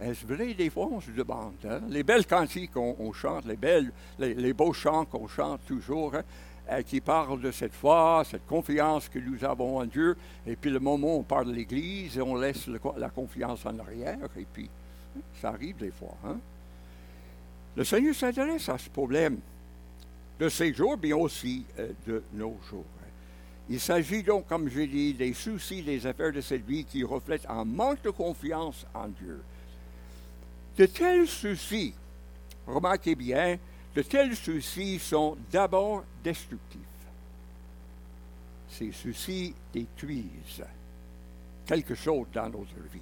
Est-ce 0.00 0.26
vrai? 0.26 0.54
Des 0.54 0.70
fois, 0.70 0.88
on 0.90 1.00
se 1.00 1.10
demande. 1.10 1.54
Hein? 1.64 1.80
Les 1.88 2.02
belles 2.02 2.26
cantiques 2.26 2.72
qu'on 2.72 3.12
chante, 3.12 3.44
les, 3.44 3.56
belles, 3.56 3.92
les, 4.18 4.52
beaux 4.52 4.72
chants 4.72 5.04
qu'on 5.04 5.28
chante 5.28 5.60
toujours, 5.66 6.14
hein, 6.14 6.22
euh, 6.70 6.82
qui 6.82 7.00
parlent 7.00 7.40
de 7.40 7.50
cette 7.50 7.74
foi, 7.74 8.22
cette 8.24 8.46
confiance 8.46 9.08
que 9.08 9.18
nous 9.18 9.44
avons 9.44 9.78
en 9.78 9.84
Dieu, 9.84 10.16
et 10.46 10.56
puis 10.56 10.70
le 10.70 10.78
moment 10.80 11.16
où 11.16 11.20
on 11.20 11.22
parle 11.22 11.48
de 11.48 11.52
l'Église, 11.52 12.18
on 12.18 12.36
laisse 12.36 12.68
la 12.96 13.10
confiance 13.10 13.66
en 13.66 13.78
arrière, 13.78 14.18
et 14.38 14.46
puis 14.50 14.70
hein, 15.16 15.20
ça 15.40 15.50
arrive 15.50 15.76
des 15.76 15.90
fois. 15.90 16.16
Le 17.76 17.84
Seigneur 17.84 18.14
s'intéresse 18.14 18.68
à 18.68 18.78
ce 18.78 18.88
problème 18.88 19.38
de 20.38 20.48
ces 20.48 20.72
jours, 20.72 20.96
mais 21.02 21.12
aussi 21.12 21.66
euh, 21.78 21.92
de 22.06 22.22
nos 22.32 22.56
jours. 22.68 22.84
Il 23.68 23.78
s'agit 23.78 24.24
donc, 24.24 24.48
comme 24.48 24.68
je 24.68 24.80
dit, 24.80 25.14
des 25.14 25.32
soucis, 25.32 25.82
des 25.82 26.04
affaires 26.04 26.32
de 26.32 26.40
cette 26.40 26.66
vie 26.66 26.84
qui 26.84 27.04
reflètent 27.04 27.46
un 27.48 27.64
manque 27.64 28.02
de 28.02 28.10
confiance 28.10 28.84
en 28.92 29.06
Dieu. 29.06 29.40
De 30.76 30.86
tels 30.86 31.26
soucis, 31.26 31.94
remarquez 32.66 33.14
bien, 33.14 33.58
de 33.94 34.02
tels 34.02 34.36
soucis 34.36 34.98
sont 34.98 35.36
d'abord 35.50 36.04
destructifs. 36.22 36.80
Ces 38.68 38.92
soucis 38.92 39.54
détruisent 39.72 40.64
quelque 41.66 41.94
chose 41.94 42.26
dans 42.32 42.48
notre 42.48 42.80
vie. 42.92 43.00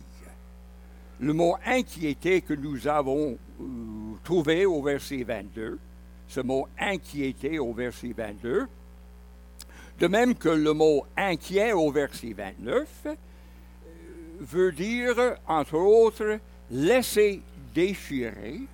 Le 1.21 1.33
mot 1.33 1.57
inquiété 1.67 2.43
que 2.43 2.55
nous 2.55 2.87
avons 2.87 3.37
euh, 3.61 3.65
trouvé 4.23 4.67
au 4.67 4.81
verset 4.81 5.25
22, 5.25 5.77
ce 6.29 6.41
mot 6.41 6.69
inquiété 6.79 7.59
au 7.59 7.73
verset 7.73 8.15
22, 8.17 8.69
de 9.99 10.07
même 10.07 10.37
que 10.37 10.49
le 10.49 10.73
mot 10.73 11.05
inquiet 11.17 11.73
au 11.73 11.91
verset 11.91 12.35
29 12.35 12.89
euh, 13.07 13.15
veut 14.39 14.71
dire, 14.71 15.17
entre 15.49 15.75
autres, 15.75 16.39
laisser 16.71 17.43
ne 17.79 18.67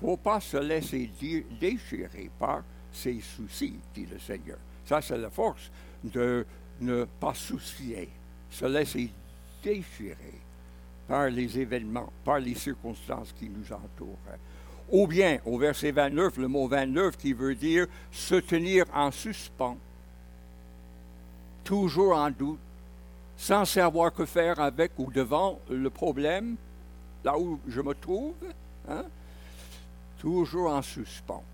faut 0.00 0.16
pas 0.16 0.40
se 0.40 0.56
laisser 0.56 1.10
déchirer 1.60 2.30
par 2.38 2.62
ses 2.92 3.20
soucis, 3.20 3.78
dit 3.94 4.06
le 4.06 4.18
Seigneur. 4.18 4.58
Ça, 4.84 5.00
c'est 5.00 5.18
la 5.18 5.30
force 5.30 5.70
de 6.02 6.44
ne 6.80 7.04
pas 7.20 7.34
soucier, 7.34 8.08
se 8.50 8.66
laisser 8.66 9.10
déchirer 9.62 10.40
par 11.06 11.28
les 11.28 11.58
événements, 11.58 12.12
par 12.24 12.38
les 12.38 12.54
circonstances 12.54 13.32
qui 13.38 13.48
nous 13.48 13.72
entourent. 13.72 14.18
Ou 14.90 15.06
bien, 15.06 15.38
au 15.46 15.58
verset 15.58 15.90
29, 15.90 16.36
le 16.38 16.48
mot 16.48 16.66
29 16.68 17.16
qui 17.16 17.32
veut 17.32 17.54
dire 17.54 17.86
se 18.10 18.34
tenir 18.34 18.84
en 18.92 19.10
suspens, 19.10 19.78
toujours 21.64 22.16
en 22.16 22.30
doute, 22.30 22.58
sans 23.36 23.64
savoir 23.64 24.12
que 24.12 24.26
faire 24.26 24.60
avec 24.60 24.92
ou 24.98 25.10
devant 25.10 25.58
le 25.70 25.90
problème, 25.90 26.56
là 27.24 27.38
où 27.38 27.60
je 27.68 27.80
me 27.80 27.94
trouve, 27.94 28.34
hein, 28.88 29.04
toujours 30.18 30.70
en 30.70 30.82
suspens. 30.82 31.44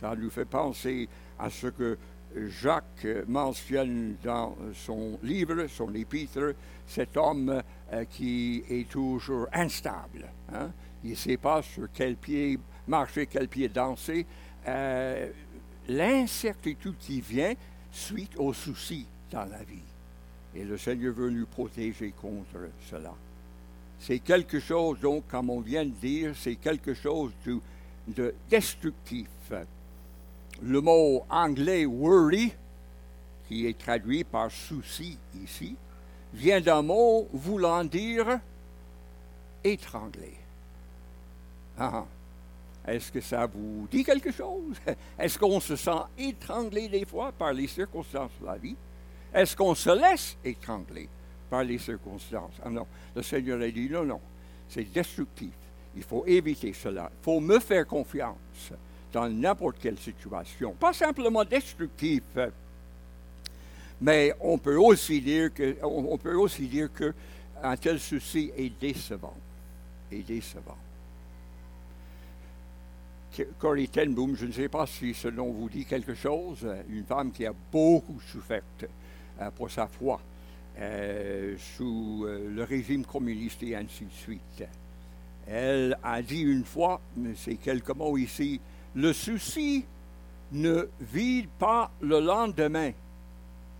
Ça 0.00 0.14
nous 0.16 0.30
fait 0.30 0.44
penser 0.44 1.08
à 1.38 1.50
ce 1.50 1.66
que 1.66 1.98
Jacques 2.36 3.06
mentionne 3.26 4.16
dans 4.22 4.56
son 4.74 5.18
livre, 5.22 5.66
son 5.66 5.94
épître, 5.94 6.54
cet 6.86 7.16
homme 7.16 7.62
euh, 7.92 8.04
qui 8.04 8.62
est 8.68 8.88
toujours 8.88 9.46
instable. 9.52 10.28
Hein. 10.52 10.70
Il 11.04 11.10
ne 11.10 11.16
sait 11.16 11.36
pas 11.36 11.62
sur 11.62 11.88
quel 11.92 12.16
pied 12.16 12.58
marcher, 12.86 13.26
quel 13.26 13.48
pied 13.48 13.68
danser. 13.68 14.26
Euh, 14.66 15.30
l'incertitude 15.88 16.96
qui 16.98 17.20
vient 17.20 17.54
suite 17.90 18.36
aux 18.36 18.52
soucis 18.52 19.06
dans 19.30 19.44
la 19.44 19.62
vie. 19.62 19.82
Et 20.54 20.64
le 20.64 20.76
Seigneur 20.78 21.14
veut 21.14 21.30
nous 21.30 21.46
protéger 21.46 22.12
contre 22.20 22.68
cela. 22.88 23.14
C'est 24.00 24.20
quelque 24.20 24.58
chose, 24.60 24.98
donc, 25.00 25.28
comme 25.28 25.50
on 25.50 25.60
vient 25.60 25.84
de 25.84 25.90
dire, 25.90 26.34
c'est 26.34 26.56
quelque 26.56 26.94
chose 26.94 27.32
de, 28.08 28.34
destructif. 28.48 29.28
Le 30.62 30.80
mot 30.80 31.24
anglais 31.28 31.84
worry, 31.84 32.52
qui 33.46 33.66
est 33.66 33.78
traduit 33.78 34.24
par 34.24 34.50
souci 34.50 35.18
ici, 35.42 35.76
vient 36.32 36.62
d'un 36.62 36.80
mot 36.80 37.28
voulant 37.32 37.84
dire 37.84 38.40
étrangler. 39.62 40.34
Ah, 41.78 41.90
ah. 41.94 42.06
Est-ce 42.90 43.12
que 43.12 43.20
ça 43.20 43.46
vous 43.46 43.86
dit 43.90 44.02
quelque 44.02 44.32
chose? 44.32 44.76
Est-ce 45.18 45.38
qu'on 45.38 45.60
se 45.60 45.76
sent 45.76 46.00
étranglé 46.18 46.88
des 46.88 47.04
fois 47.04 47.32
par 47.32 47.52
les 47.52 47.66
circonstances 47.66 48.32
de 48.40 48.46
la 48.46 48.56
vie? 48.56 48.76
Est-ce 49.32 49.54
qu'on 49.54 49.74
se 49.74 49.90
laisse 49.90 50.38
étrangler? 50.42 51.08
Par 51.50 51.64
les 51.64 51.78
circonstances. 51.78 52.54
Non, 52.70 52.86
le 53.14 53.22
Seigneur 53.22 53.60
a 53.60 53.68
dit 53.68 53.90
non, 53.90 54.04
non, 54.04 54.20
c'est 54.68 54.90
destructif. 54.90 55.50
Il 55.96 56.04
faut 56.04 56.24
éviter 56.24 56.72
cela. 56.72 57.10
Il 57.12 57.24
faut 57.24 57.40
me 57.40 57.58
faire 57.58 57.86
confiance 57.86 58.72
dans 59.12 59.28
n'importe 59.28 59.78
quelle 59.80 59.98
situation. 59.98 60.72
Pas 60.78 60.92
simplement 60.92 61.44
destructif, 61.44 62.22
mais 64.00 64.32
on 64.40 64.56
peut 64.56 64.76
aussi 64.76 65.20
dire 65.20 65.52
que, 65.52 65.76
on 65.82 66.16
peut 66.16 66.36
aussi 66.36 66.66
dire 66.68 66.92
que 66.92 67.12
un 67.62 67.76
tel 67.76 67.98
souci 67.98 68.50
est 68.56 68.72
décevant. 68.80 69.34
Est 70.10 70.22
décevant. 70.22 70.78
Boom, 74.08 74.36
je 74.36 74.46
ne 74.46 74.52
sais 74.52 74.68
pas 74.68 74.86
si 74.86 75.14
ce 75.14 75.28
nom 75.28 75.50
vous 75.50 75.68
dit 75.68 75.84
quelque 75.84 76.14
chose, 76.14 76.66
une 76.88 77.04
femme 77.04 77.30
qui 77.30 77.46
a 77.46 77.52
beaucoup 77.72 78.20
souffert 78.20 78.62
euh, 79.40 79.50
pour 79.52 79.70
sa 79.70 79.86
foi. 79.86 80.20
Euh, 80.80 81.56
sous 81.76 82.24
euh, 82.24 82.48
le 82.54 82.64
régime 82.64 83.04
communiste 83.04 83.62
et 83.62 83.76
ainsi 83.76 84.06
de 84.06 84.12
suite. 84.12 84.64
Elle 85.46 85.98
a 86.02 86.22
dit 86.22 86.40
une 86.40 86.64
fois, 86.64 87.02
mais 87.18 87.34
c'est 87.34 87.56
quelques 87.56 87.90
mots 87.90 88.16
ici, 88.16 88.58
le 88.94 89.12
souci 89.12 89.84
ne 90.52 90.88
vide 91.00 91.50
pas 91.58 91.90
le 92.00 92.20
lendemain 92.20 92.92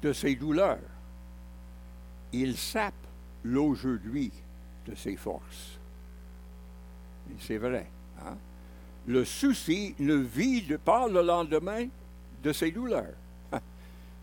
de 0.03 0.13
ses 0.13 0.35
douleurs. 0.35 0.79
Il 2.35 2.59
sape 2.59 2.93
l'aujourd'hui 3.45 4.31
de 4.87 4.95
ses 4.95 5.17
forces. 5.17 5.79
c'est 7.39 7.57
vrai. 7.57 7.87
Hein? 8.21 8.37
Le 9.07 9.25
souci 9.25 9.95
ne 10.01 10.17
vide 10.17 10.77
pas 10.77 11.09
le 11.09 11.23
lendemain 11.23 11.87
de 12.43 12.53
ses 12.53 12.71
douleurs. 12.71 13.15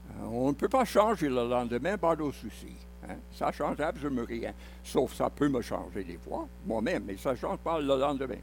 Euh, 0.09 0.25
on 0.25 0.49
ne 0.49 0.53
peut 0.53 0.69
pas 0.69 0.85
changer 0.85 1.29
le 1.29 1.47
lendemain 1.47 1.97
par 1.97 2.17
nos 2.17 2.31
soucis. 2.31 2.75
Hein. 3.07 3.15
Ça 3.31 3.47
ne 3.47 3.51
change 3.51 3.79
absolument 3.79 4.25
rien. 4.27 4.53
Sauf 4.83 5.13
ça 5.13 5.29
peut 5.29 5.49
me 5.49 5.61
changer 5.61 6.03
des 6.03 6.17
fois, 6.17 6.47
moi-même, 6.65 7.03
mais 7.05 7.17
ça 7.17 7.31
ne 7.31 7.37
change 7.37 7.59
pas 7.59 7.79
le 7.79 7.87
lendemain. 7.87 8.39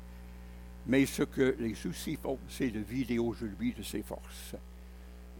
Mais 0.86 1.06
ce 1.06 1.22
que 1.22 1.56
les 1.58 1.74
soucis 1.74 2.16
font, 2.16 2.38
c'est 2.48 2.70
de 2.70 2.80
vider 2.80 3.18
aujourd'hui 3.18 3.72
de 3.72 3.82
ses 3.82 4.02
forces. 4.02 4.54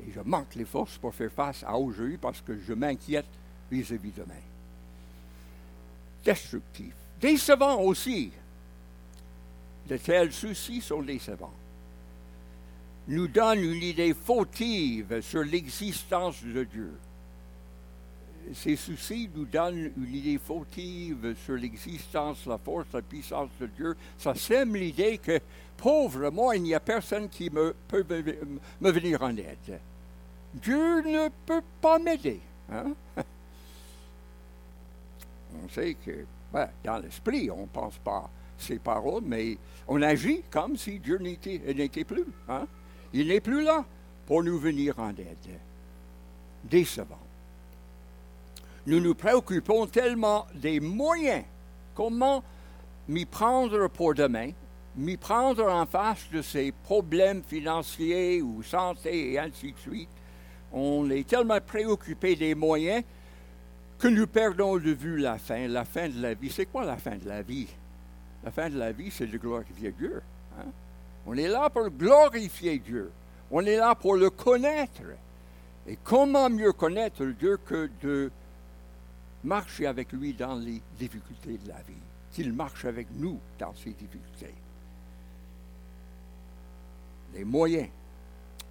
Et 0.00 0.10
je 0.10 0.20
manque 0.20 0.54
les 0.54 0.64
forces 0.64 0.98
pour 0.98 1.14
faire 1.14 1.30
face 1.30 1.62
à 1.64 1.76
aujourd'hui 1.76 2.16
parce 2.16 2.40
que 2.40 2.58
je 2.58 2.72
m'inquiète 2.72 3.26
vis-à-vis 3.70 4.12
demain. 4.12 4.34
Destructif. 6.24 6.94
Décevant 7.20 7.80
aussi. 7.80 8.32
De 9.86 9.98
tels 9.98 10.32
soucis 10.32 10.80
sont 10.80 11.02
décevants 11.02 11.52
nous 13.08 13.28
donne 13.28 13.60
une 13.60 13.82
idée 13.82 14.14
fautive 14.14 15.20
sur 15.20 15.42
l'existence 15.42 16.42
de 16.42 16.64
Dieu. 16.64 16.92
ces 18.54 18.76
soucis 18.76 19.28
nous 19.34 19.44
donnent 19.44 19.90
une 19.96 20.14
idée 20.14 20.38
fautive 20.38 21.34
sur 21.44 21.54
l'existence, 21.54 22.46
la 22.46 22.58
force, 22.58 22.86
la 22.92 23.02
puissance 23.02 23.50
de 23.60 23.66
Dieu. 23.66 23.96
Ça 24.18 24.34
sème 24.34 24.74
l'idée 24.74 25.18
que, 25.18 25.38
pauvre 25.76 26.30
moi, 26.30 26.56
il 26.56 26.62
n'y 26.62 26.74
a 26.74 26.80
personne 26.80 27.28
qui 27.28 27.50
me, 27.50 27.74
peut 27.88 28.04
me, 28.80 28.90
venir 28.90 29.22
en 29.22 29.36
aide. 29.36 29.80
Dieu 30.54 31.02
ne 31.02 31.28
peut 31.46 31.62
pas 31.80 31.98
m'aider. 31.98 32.40
Hein? 32.72 32.94
On 35.62 35.68
sait 35.68 35.94
que, 36.04 36.24
ben, 36.52 36.68
dans 36.82 36.98
l'esprit, 36.98 37.50
on 37.50 37.62
ne 37.62 37.66
pense 37.66 37.96
pas 37.98 38.28
ces 38.58 38.78
paroles, 38.78 39.22
mais 39.24 39.56
on 39.86 40.02
agit 40.02 40.42
comme 40.50 40.76
si 40.76 40.98
Dieu 40.98 41.18
n'était 41.18 42.04
plus. 42.04 42.26
Hein? 42.48 42.66
Il 43.14 43.28
n'est 43.28 43.40
plus 43.40 43.62
là 43.62 43.84
pour 44.26 44.42
nous 44.42 44.58
venir 44.58 44.98
en 44.98 45.10
aide. 45.10 45.60
Décevant. 46.64 47.18
Nous 48.86 49.00
nous 49.00 49.14
préoccupons 49.14 49.86
tellement 49.86 50.46
des 50.54 50.80
moyens. 50.80 51.44
Comment 51.94 52.42
m'y 53.08 53.24
prendre 53.24 53.86
pour 53.88 54.14
demain, 54.14 54.50
m'y 54.96 55.16
prendre 55.16 55.64
en 55.70 55.86
face 55.86 56.28
de 56.32 56.42
ces 56.42 56.72
problèmes 56.72 57.42
financiers 57.42 58.42
ou 58.42 58.62
santé 58.62 59.32
et 59.32 59.38
ainsi 59.38 59.72
de 59.72 59.78
suite. 59.78 60.08
On 60.72 61.08
est 61.10 61.28
tellement 61.28 61.60
préoccupé 61.60 62.34
des 62.34 62.56
moyens 62.56 63.04
que 63.98 64.08
nous 64.08 64.26
perdons 64.26 64.76
de 64.76 64.90
vue 64.90 65.18
la 65.18 65.38
fin, 65.38 65.68
la 65.68 65.84
fin 65.84 66.08
de 66.08 66.20
la 66.20 66.34
vie. 66.34 66.50
C'est 66.50 66.66
quoi 66.66 66.84
la 66.84 66.96
fin 66.96 67.16
de 67.16 67.28
la 67.28 67.42
vie? 67.42 67.68
La 68.42 68.50
fin 68.50 68.68
de 68.68 68.76
la 68.76 68.90
vie, 68.90 69.10
c'est 69.10 69.26
de 69.28 69.38
glorifier 69.38 69.92
Dieu. 69.92 70.20
On 71.26 71.36
est 71.36 71.48
là 71.48 71.70
pour 71.70 71.88
glorifier 71.90 72.78
Dieu. 72.78 73.10
On 73.50 73.64
est 73.64 73.76
là 73.76 73.94
pour 73.94 74.16
le 74.16 74.30
connaître. 74.30 75.02
Et 75.86 75.98
comment 76.02 76.48
mieux 76.50 76.72
connaître 76.72 77.24
Dieu 77.24 77.58
que 77.64 77.90
de 78.02 78.30
marcher 79.44 79.86
avec 79.86 80.12
lui 80.12 80.32
dans 80.32 80.54
les 80.56 80.80
difficultés 80.98 81.58
de 81.58 81.68
la 81.68 81.80
vie, 81.82 82.02
qu'il 82.32 82.52
marche 82.52 82.84
avec 82.84 83.06
nous 83.16 83.38
dans 83.58 83.74
ces 83.74 83.90
difficultés. 83.90 84.54
Les 87.34 87.44
moyens 87.44 87.88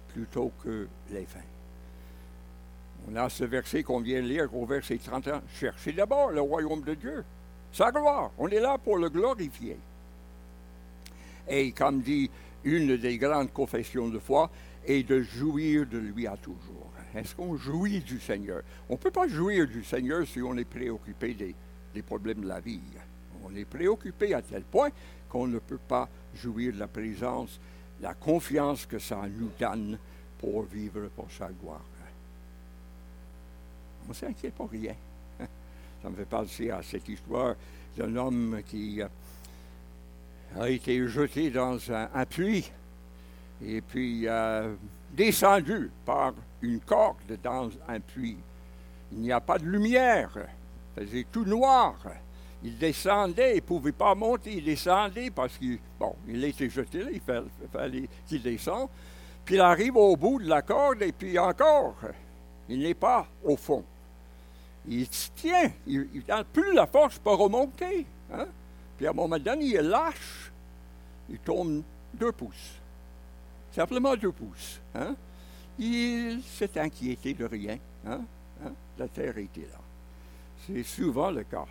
plutôt 0.08 0.52
que 0.62 0.88
les 1.10 1.24
fins. 1.24 1.40
On 3.08 3.16
a 3.16 3.28
ce 3.28 3.44
verset 3.44 3.82
qu'on 3.82 4.00
vient 4.00 4.22
de 4.22 4.28
lire 4.28 4.54
au 4.54 4.64
verset 4.64 4.98
31. 4.98 5.42
Cherchez 5.54 5.92
d'abord 5.92 6.30
le 6.30 6.40
royaume 6.40 6.82
de 6.82 6.94
Dieu, 6.94 7.24
sa 7.72 7.90
gloire. 7.90 8.30
On 8.38 8.48
est 8.48 8.60
là 8.60 8.78
pour 8.78 8.96
le 8.96 9.08
glorifier. 9.10 9.78
Et 11.48 11.72
comme 11.72 12.00
dit 12.00 12.30
une 12.64 12.96
des 12.96 13.18
grandes 13.18 13.52
confessions 13.52 14.08
de 14.08 14.18
foi, 14.18 14.50
et 14.86 15.02
de 15.02 15.22
jouir 15.22 15.86
de 15.86 15.98
lui 15.98 16.26
à 16.26 16.36
toujours. 16.36 16.90
Est-ce 17.14 17.34
qu'on 17.34 17.56
jouit 17.56 18.00
du 18.00 18.18
Seigneur? 18.20 18.62
On 18.88 18.94
ne 18.94 18.98
peut 18.98 19.10
pas 19.10 19.28
jouir 19.28 19.66
du 19.66 19.84
Seigneur 19.84 20.26
si 20.26 20.42
on 20.42 20.56
est 20.56 20.64
préoccupé 20.64 21.34
des, 21.34 21.54
des, 21.94 22.02
problèmes 22.02 22.42
de 22.42 22.48
la 22.48 22.60
vie. 22.60 22.80
On 23.44 23.54
est 23.54 23.64
préoccupé 23.64 24.34
à 24.34 24.42
tel 24.42 24.62
point 24.62 24.90
qu'on 25.28 25.46
ne 25.46 25.58
peut 25.58 25.78
pas 25.78 26.08
jouir 26.34 26.72
de 26.72 26.78
la 26.78 26.88
présence, 26.88 27.60
la 28.00 28.14
confiance 28.14 28.86
que 28.86 28.98
ça 28.98 29.22
nous 29.38 29.50
donne 29.58 29.98
pour 30.38 30.62
vivre 30.62 31.08
pour 31.14 31.30
sa 31.30 31.48
gloire. 31.48 31.84
On 34.06 34.08
ne 34.08 34.14
s'inquiète 34.14 34.54
pas 34.54 34.68
rien. 34.70 34.94
Ça 36.02 36.10
me 36.10 36.16
fait 36.16 36.26
penser 36.26 36.70
à 36.70 36.82
cette 36.82 37.08
histoire 37.08 37.54
d'un 37.96 38.14
homme 38.16 38.60
qui 38.66 39.00
a 40.58 40.68
été 40.68 41.06
jeté 41.08 41.50
dans 41.50 41.78
un, 41.90 42.24
puits 42.26 42.70
et 43.64 43.80
puis 43.80 44.26
euh, 44.26 44.74
descendu 45.12 45.90
par 46.04 46.34
une 46.62 46.80
corde 46.80 47.38
dans 47.42 47.70
un 47.88 48.00
puits. 48.00 48.38
Il 49.12 49.20
n'y 49.20 49.32
a 49.32 49.40
pas 49.40 49.58
de 49.58 49.64
lumière, 49.64 50.30
c'est 50.96 51.26
tout 51.30 51.44
noir. 51.44 51.96
Il 52.62 52.78
descendait, 52.78 53.52
il 53.52 53.56
ne 53.56 53.60
pouvait 53.60 53.92
pas 53.92 54.14
monter, 54.14 54.54
il 54.54 54.64
descendait 54.64 55.30
parce 55.30 55.58
qu'il 55.58 55.78
bon, 55.98 56.14
il 56.26 56.42
était 56.44 56.70
jeté 56.70 57.02
là, 57.02 57.10
il 57.12 57.20
fallait 57.72 58.08
qu'il 58.26 58.42
descende. 58.42 58.88
Puis 59.44 59.56
il 59.56 59.60
arrive 59.60 59.96
au 59.96 60.16
bout 60.16 60.40
de 60.40 60.48
la 60.48 60.62
corde 60.62 61.02
et 61.02 61.12
puis 61.12 61.38
encore, 61.38 61.96
il 62.68 62.80
n'est 62.80 62.94
pas 62.94 63.26
au 63.42 63.56
fond. 63.56 63.84
Il 64.88 65.08
tient, 65.08 65.70
il 65.86 66.22
n'a 66.26 66.44
plus 66.44 66.74
la 66.74 66.86
force 66.86 67.18
pour 67.18 67.36
remonter. 67.36 68.06
Hein. 68.32 68.46
Puis 68.96 69.06
à 69.06 69.10
un 69.10 69.14
moment 69.14 69.38
donné, 69.38 69.64
il 69.66 69.80
lâche, 69.80 70.43
il 71.30 71.38
tombe 71.38 71.82
deux 72.12 72.32
pouces. 72.32 72.80
Simplement 73.72 74.16
deux 74.16 74.32
pouces. 74.32 74.80
Hein? 74.94 75.16
Il 75.78 76.42
s'est 76.42 76.78
inquiété 76.78 77.34
de 77.34 77.44
rien. 77.44 77.78
Hein? 78.06 78.20
Hein? 78.64 78.72
La 78.98 79.08
terre 79.08 79.36
était 79.38 79.62
là. 79.62 79.80
C'est 80.66 80.82
souvent 80.82 81.30
le 81.30 81.44
cas. 81.44 81.66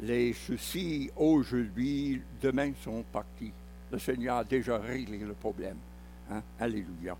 Les 0.00 0.32
soucis 0.32 1.10
aujourd'hui, 1.16 2.22
demain 2.40 2.72
sont 2.82 3.04
partis. 3.12 3.52
Le 3.90 3.98
Seigneur 3.98 4.38
a 4.38 4.44
déjà 4.44 4.78
réglé 4.78 5.18
le 5.18 5.32
problème. 5.34 5.78
Alléluia. 6.60 7.16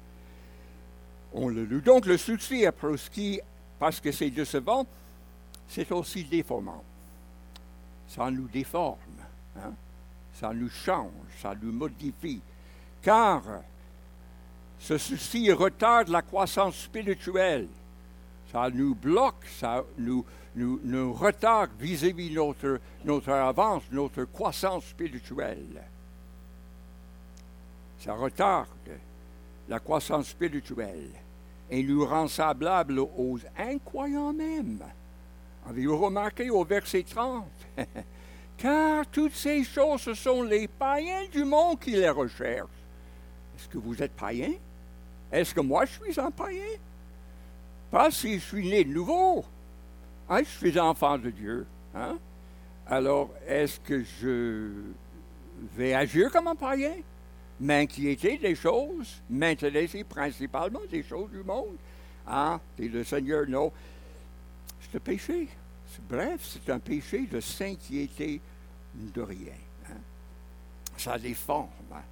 On 1.33 1.49
le 1.49 1.65
loue. 1.65 1.81
Donc 1.81 2.07
le 2.07 2.17
souci 2.17 2.67
à 2.67 2.73
proscrit, 2.73 3.41
parce 3.79 4.01
que 4.01 4.13
c'est 4.13 4.31
décevant, 4.31 4.87
c'est 5.69 5.91
aussi 5.93 6.25
déformant. 6.25 6.83
Ça 8.09 8.31
nous 8.31 8.49
déforme. 8.49 8.99
Ça 10.39 10.53
nous 10.53 10.69
change, 10.69 11.11
ça 11.43 11.55
nous 11.61 11.73
modifie. 11.73 12.41
Car 13.03 13.43
ce 14.79 14.97
souci 14.97 15.51
retarde 15.53 16.09
la 16.09 16.23
croissance 16.23 16.77
spirituelle. 16.77 17.69
Ça 18.53 18.71
nous 18.71 18.95
bloque, 18.95 19.45
ça 19.59 19.85
nous, 19.99 20.25
nous, 20.55 21.13
retarde 21.13 21.71
vis-à-vis 21.79 22.31
notre, 22.31 22.81
notre 23.05 23.31
avance, 23.31 23.83
notre 23.91 24.25
croissance 24.25 24.85
spirituelle. 24.87 25.83
Ça 27.99 28.15
retarde 28.15 28.69
la 29.69 29.81
croissance 29.81 30.29
spirituelle 30.29 31.11
et 31.69 31.83
nous 31.83 32.07
rend 32.07 32.29
semblables 32.29 33.01
aux 33.01 33.39
incroyants 33.59 34.33
même. 34.33 34.83
Avez-vous 35.69 35.99
remarqué 35.99 36.49
au 36.49 36.65
verset 36.65 37.03
30? 37.03 37.45
Car 38.59 39.07
toutes 39.07 39.35
ces 39.35 39.63
choses, 39.63 40.03
ce 40.03 40.15
sont 40.15 40.43
les 40.43 40.67
païens 40.67 41.27
du 41.31 41.45
monde 41.45 41.79
qui 41.79 41.93
les 41.93 42.11
recherchent. 42.11 42.69
Est-ce 43.57 43.69
que 43.69 43.79
vous 43.79 44.03
êtes 44.03 44.13
païen? 44.13 44.53
Est-ce 45.31 45.55
que 45.55 45.61
moi 45.61 45.85
je 45.85 45.93
suis 45.93 46.21
un 46.21 46.31
païen? 46.31 46.77
Pas 47.91 48.11
si 48.11 48.35
je 48.35 48.45
suis 48.45 48.69
né 48.69 48.85
de 48.85 48.93
nouveau. 48.93 49.45
Hein, 50.29 50.41
je 50.41 50.69
suis 50.69 50.79
enfant 50.79 51.17
de 51.19 51.31
Dieu. 51.31 51.67
Hein? 51.95 52.19
Alors, 52.87 53.31
est-ce 53.47 53.79
que 53.81 54.03
je 54.03 54.71
vais 55.77 55.95
agir 55.95 56.31
comme 56.31 56.49
un 56.49 56.57
païen? 56.57 56.95
M'inquiéter 57.61 58.39
des 58.39 58.55
choses, 58.55 59.21
m'intéresser 59.31 60.05
principalement 60.05 60.81
des 60.91 61.03
choses 61.03 61.31
du 61.31 61.43
monde? 61.43 61.77
Ah, 62.27 62.61
Et 62.79 62.89
le 62.89 63.05
Seigneur, 63.05 63.47
non. 63.49 63.73
C'est 64.81 64.97
un 64.97 65.01
péché. 65.01 65.49
Bref, 66.09 66.41
c'est 66.43 66.71
un 66.71 66.79
péché 66.79 67.27
de 67.27 67.41
s'inquiéter 67.41 68.41
de 68.95 69.21
rien. 69.23 69.53
Hein? 69.89 69.97
Ça 70.97 71.19
déforme. 71.19 71.69
Hein? 71.93 72.03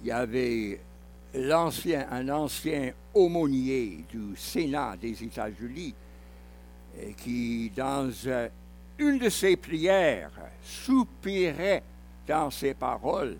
il 0.00 0.06
y 0.06 0.10
avait 0.10 0.80
un 1.34 2.28
ancien 2.28 2.92
aumônier 3.14 4.04
du 4.10 4.36
Sénat 4.36 4.96
des 5.00 5.22
États-Unis 5.22 5.94
qui, 7.16 7.70
dans 7.74 8.10
une 8.98 9.18
de 9.18 9.28
ses 9.28 9.56
prières, 9.56 10.30
soupirait 10.62 11.82
dans 12.26 12.50
ses 12.50 12.74
paroles 12.74 13.36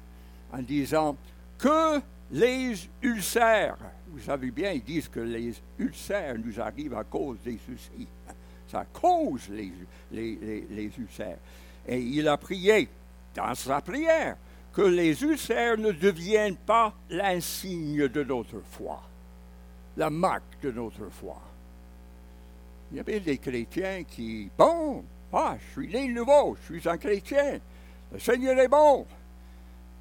en 0.53 0.62
disant 0.62 1.16
que 1.59 2.01
les 2.31 2.88
ulcères, 3.03 3.77
vous 4.09 4.20
savez 4.20 4.51
bien, 4.51 4.72
ils 4.72 4.83
disent 4.83 5.09
que 5.09 5.20
les 5.20 5.55
ulcères 5.79 6.37
nous 6.38 6.59
arrivent 6.61 6.94
à 6.94 7.05
cause 7.05 7.38
des 7.44 7.59
soucis. 7.59 8.09
Ça 8.73 8.87
cause 8.91 9.51
les, 9.51 9.71
les, 10.11 10.67
les 10.71 10.91
ulcères. 10.99 11.37
Et 11.87 12.01
il 12.01 12.27
a 12.27 12.39
prié 12.39 12.89
dans 13.35 13.55
sa 13.55 13.83
prière 13.83 14.37
que 14.73 14.81
les 14.81 15.23
ulcères 15.23 15.77
ne 15.77 15.93
deviennent 15.93 16.57
pas 16.57 16.95
l'insigne 17.11 18.09
de 18.09 18.25
notre 18.25 18.63
foi, 18.71 19.03
la 19.99 20.09
marque 20.09 20.59
de 20.63 20.71
notre 20.71 21.11
foi. 21.11 21.39
Il 22.91 22.97
y 22.97 23.01
avait 23.01 23.21
des 23.21 23.37
chrétiens 23.37 24.05
qui, 24.05 24.49
bon, 24.57 25.05
ah, 25.35 25.57
je 25.59 25.83
suis 25.83 25.93
né 25.93 26.09
nouveau, 26.09 26.57
je 26.63 26.79
suis 26.79 26.89
un 26.89 26.97
chrétien, 26.97 27.61
le 28.11 28.19
Seigneur 28.19 28.59
est 28.59 28.69
bon. 28.69 29.07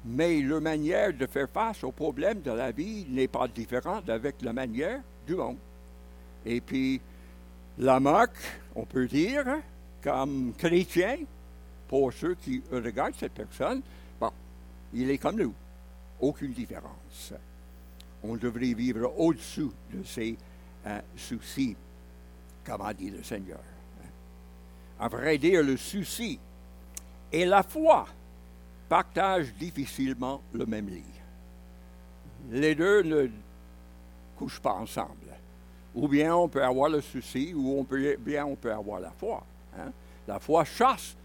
Mais 0.06 0.40
leur 0.40 0.62
manière 0.62 1.12
de 1.12 1.26
faire 1.26 1.48
face 1.50 1.84
aux 1.84 1.92
problèmes 1.92 2.40
de 2.40 2.52
la 2.52 2.72
vie 2.72 3.04
n'est 3.10 3.28
pas 3.28 3.46
différente 3.48 4.08
avec 4.08 4.40
la 4.40 4.54
manière 4.54 5.00
du 5.26 5.34
monde. 5.34 5.58
Et 6.46 6.60
puis, 6.60 7.00
la 7.78 8.00
marque, 8.00 8.36
on 8.74 8.84
peut 8.84 9.06
dire, 9.06 9.44
comme 10.02 10.52
chrétien, 10.56 11.18
pour 11.88 12.12
ceux 12.12 12.34
qui 12.34 12.62
regardent 12.70 13.14
cette 13.14 13.32
personne, 13.32 13.82
il 14.94 15.10
est 15.10 15.18
comme 15.18 15.36
nous. 15.36 15.54
Aucune 16.20 16.52
différence. 16.52 17.32
On 18.22 18.36
devrait 18.36 18.74
vivre 18.74 19.12
au-dessous 19.18 19.72
de 19.92 20.04
ces 20.04 20.36
euh, 20.86 21.00
soucis. 21.16 21.76
comme 22.64 22.92
dit 22.96 23.10
le 23.10 23.22
Seigneur. 23.22 23.60
À 25.00 25.08
vrai 25.08 25.38
dire, 25.38 25.62
le 25.62 25.76
souci 25.76 26.38
et 27.32 27.44
la 27.44 27.62
foi 27.62 28.06
partagent 28.88 29.52
difficilement 29.54 30.42
le 30.52 30.66
même 30.66 30.88
lit. 30.88 31.02
Les 32.50 32.74
deux 32.74 33.02
ne 33.02 33.28
couchent 34.36 34.60
pas 34.60 34.74
ensemble. 34.74 35.21
Ou 35.94 36.08
bien 36.08 36.34
on 36.34 36.48
peut 36.48 36.64
avoir 36.64 36.88
le 36.88 37.00
souci, 37.00 37.52
ou 37.54 37.78
on 37.78 37.84
peut, 37.84 38.16
bien 38.18 38.46
on 38.46 38.56
peut 38.56 38.72
avoir 38.72 39.00
la 39.00 39.10
foi. 39.10 39.44
Hein. 39.78 39.92
La 40.26 40.38
foi 40.38 40.64
chasse 40.64 41.16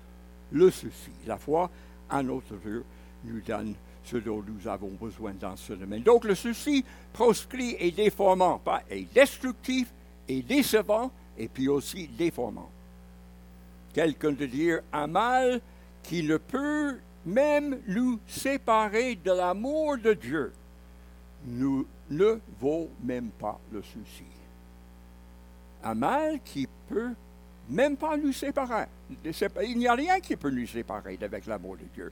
le 0.52 0.70
souci. 0.72 1.12
La 1.26 1.38
foi, 1.38 1.70
à 2.10 2.22
notre 2.24 2.56
tour, 2.56 2.84
nous 3.24 3.42
donne 3.42 3.74
ce 4.04 4.18
dont 4.18 4.44
nous 4.46 4.68
avons 4.68 4.92
besoin 5.00 5.34
dans 5.34 5.56
ce 5.56 5.74
domaine. 5.74 6.04
Donc 6.04 6.24
le 6.24 6.36
souci 6.36 6.84
proscrit 7.14 7.76
et 7.80 7.92
déformant, 7.92 8.58
pas 8.60 8.84
et 8.90 9.06
destructif 9.14 9.88
et 10.28 10.42
décevant, 10.42 11.12
et 11.38 11.48
puis 11.48 11.68
aussi 11.68 12.08
déformant. 12.08 12.70
Quelqu'un 13.94 14.32
de 14.32 14.46
dire 14.46 14.80
un 14.94 15.08
mal 15.08 15.62
qui 16.04 16.24
ne 16.24 16.38
peut 16.38 16.98
même 17.26 17.80
nous 17.88 18.20
séparer 18.28 19.16
de 19.16 19.32
l'amour 19.32 19.98
de 19.98 20.14
Dieu, 20.14 20.54
nous 21.46 21.86
ne 22.10 22.40
vaut 22.60 22.90
même 23.04 23.30
pas 23.30 23.60
le 23.72 23.82
souci. 23.82 24.24
Un 25.88 25.94
mal 25.94 26.40
qui 26.44 26.68
peut 26.90 27.14
même 27.70 27.96
pas 27.96 28.18
nous 28.18 28.34
séparer. 28.34 28.88
Il 29.64 29.78
n'y 29.78 29.88
a 29.88 29.94
rien 29.94 30.20
qui 30.20 30.36
peut 30.36 30.50
nous 30.50 30.68
séparer 30.68 31.18
avec 31.22 31.46
l'amour 31.46 31.78
de 31.78 31.86
Dieu. 31.94 32.12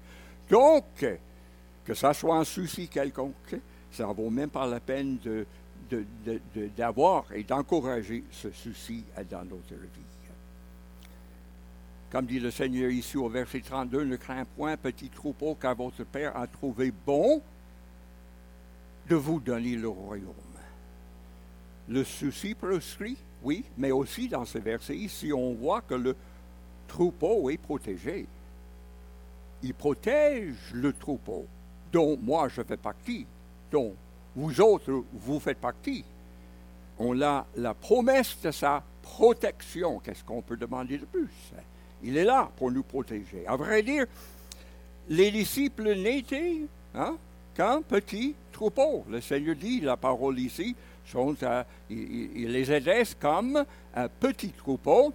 Donc, 0.50 1.06
que 1.84 1.94
ça 1.94 2.14
soit 2.14 2.38
un 2.38 2.46
souci 2.46 2.88
quelconque, 2.88 3.56
ça 3.92 4.08
ne 4.08 4.14
vaut 4.14 4.30
même 4.30 4.50
pas 4.50 4.66
la 4.66 4.80
peine 4.80 5.18
d'avoir 6.78 7.26
et 7.34 7.44
d'encourager 7.44 8.24
ce 8.32 8.50
souci 8.52 9.04
dans 9.30 9.44
notre 9.44 9.74
vie. 9.74 10.06
Comme 12.12 12.28
dit 12.28 12.40
le 12.40 12.52
Seigneur 12.52 12.92
ici 12.92 13.18
au 13.18 13.28
verset 13.28 13.60
32, 13.60 14.06
ne 14.06 14.16
crains 14.16 14.46
point, 14.46 14.78
petit 14.78 15.10
troupeau, 15.10 15.56
car 15.56 15.76
votre 15.76 16.06
Père 16.06 16.38
a 16.38 16.48
trouvé 16.48 16.94
bon 17.06 17.42
de 19.10 19.16
vous 19.16 19.42
donner 19.42 19.76
le 19.76 19.90
royaume. 19.90 20.34
Le 21.90 22.04
souci 22.06 22.56
proscrit, 22.56 23.18
oui, 23.46 23.64
mais 23.78 23.92
aussi 23.92 24.28
dans 24.28 24.44
ce 24.44 24.58
verset 24.58 24.98
ici, 24.98 25.32
on 25.32 25.54
voit 25.54 25.82
que 25.82 25.94
le 25.94 26.16
troupeau 26.88 27.50
est 27.52 27.58
protégé. 27.58 28.26
Il 29.62 29.74
protège 29.74 30.56
le 30.74 30.92
troupeau, 30.92 31.46
dont 31.94 32.18
moi 32.22 32.50
je 32.50 32.64
fais 32.64 32.78
partie, 32.78 33.26
dont 33.72 33.94
vous 34.36 34.60
autres, 34.60 35.04
vous 35.14 35.40
faites 35.40 35.60
partie. 35.60 36.04
On 36.98 37.22
a 37.22 37.46
la 37.56 37.74
promesse 37.74 38.36
de 38.42 38.52
sa 38.52 38.84
protection. 39.02 40.00
Qu'est-ce 40.00 40.24
qu'on 40.24 40.42
peut 40.42 40.58
demander 40.58 40.98
de 40.98 41.06
plus? 41.06 41.30
Il 42.04 42.18
est 42.18 42.24
là 42.24 42.50
pour 42.58 42.72
nous 42.72 42.84
protéger. 42.84 43.46
À 43.48 43.56
vrai 43.56 43.84
dire, 43.84 44.06
les 45.10 45.30
disciples 45.32 45.96
n'étaient 45.96 46.62
hein, 46.96 47.16
qu'un 47.54 47.82
petit 47.82 48.34
troupeau. 48.52 49.06
Le 49.10 49.22
Seigneur 49.22 49.56
dit, 49.56 49.82
la 49.82 49.98
parole 49.98 50.40
ici, 50.40 50.76
sont, 51.06 51.36
les 51.90 52.72
adresse 52.72 53.16
comme 53.20 53.64
un 53.96 54.08
petit 54.08 54.50
troupeau. 54.50 55.14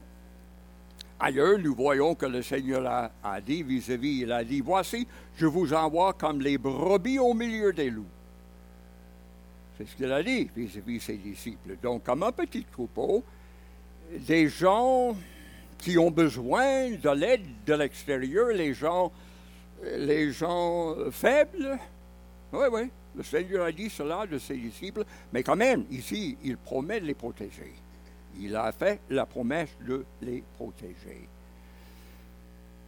Ailleurs, 1.19 1.59
nous 1.59 1.75
voyons 1.75 2.15
que 2.15 2.27
le 2.27 2.43
Seigneur 2.43 3.11
a, 3.23 3.41
dit 3.41 3.63
vis-à-vis, 3.63 4.21
il 4.21 4.33
a 4.33 4.43
dit, 4.43 4.61
voici, 4.61 5.07
je 5.37 5.47
vous 5.47 5.75
envoie 5.75 6.15
comme 6.15 6.41
les 6.41 6.57
brebis 6.57 7.19
au 7.19 7.35
milieu 7.35 7.73
des 7.73 7.91
loups. 7.91 8.07
C'est 9.77 9.87
ce 9.87 9.97
qu'il 9.97 10.13
a 10.13 10.23
dit 10.23 10.49
vis-à-vis 10.57 10.99
-vis 10.99 11.01
ses 11.01 11.17
disciples. 11.17 11.77
Donc, 11.83 12.05
comme 12.05 12.23
un 12.23 12.33
petit 12.33 12.65
troupeau, 12.65 13.23
des 14.13 14.49
gens 14.49 15.15
qui 15.79 15.97
ont 15.99 16.11
besoin 16.11 16.91
de 16.91 17.11
l'aide 17.11 17.47
de 17.67 17.75
l'extérieur, 17.75 18.49
les 18.49 18.75
gens, 18.75 19.13
les 19.83 20.33
gens 20.33 20.95
faibles. 21.11 21.79
Oui, 22.53 22.67
oui, 22.71 22.91
le 23.17 23.23
Seigneur 23.23 23.65
a 23.65 23.73
dit 23.73 23.91
cela 23.91 24.27
de 24.27 24.39
ses 24.39 24.57
disciples, 24.57 25.05
mais 25.33 25.43
quand 25.43 25.57
même, 25.57 25.85
ici, 25.91 26.37
il 26.45 26.57
promet 26.57 27.01
de 27.01 27.07
les 27.07 27.15
protéger. 27.15 27.73
Il 28.39 28.55
a 28.55 28.71
fait 28.73 29.01
la 29.11 29.27
promesse 29.27 29.77
de 29.87 30.05
les 30.23 30.43
protéger. 30.57 31.29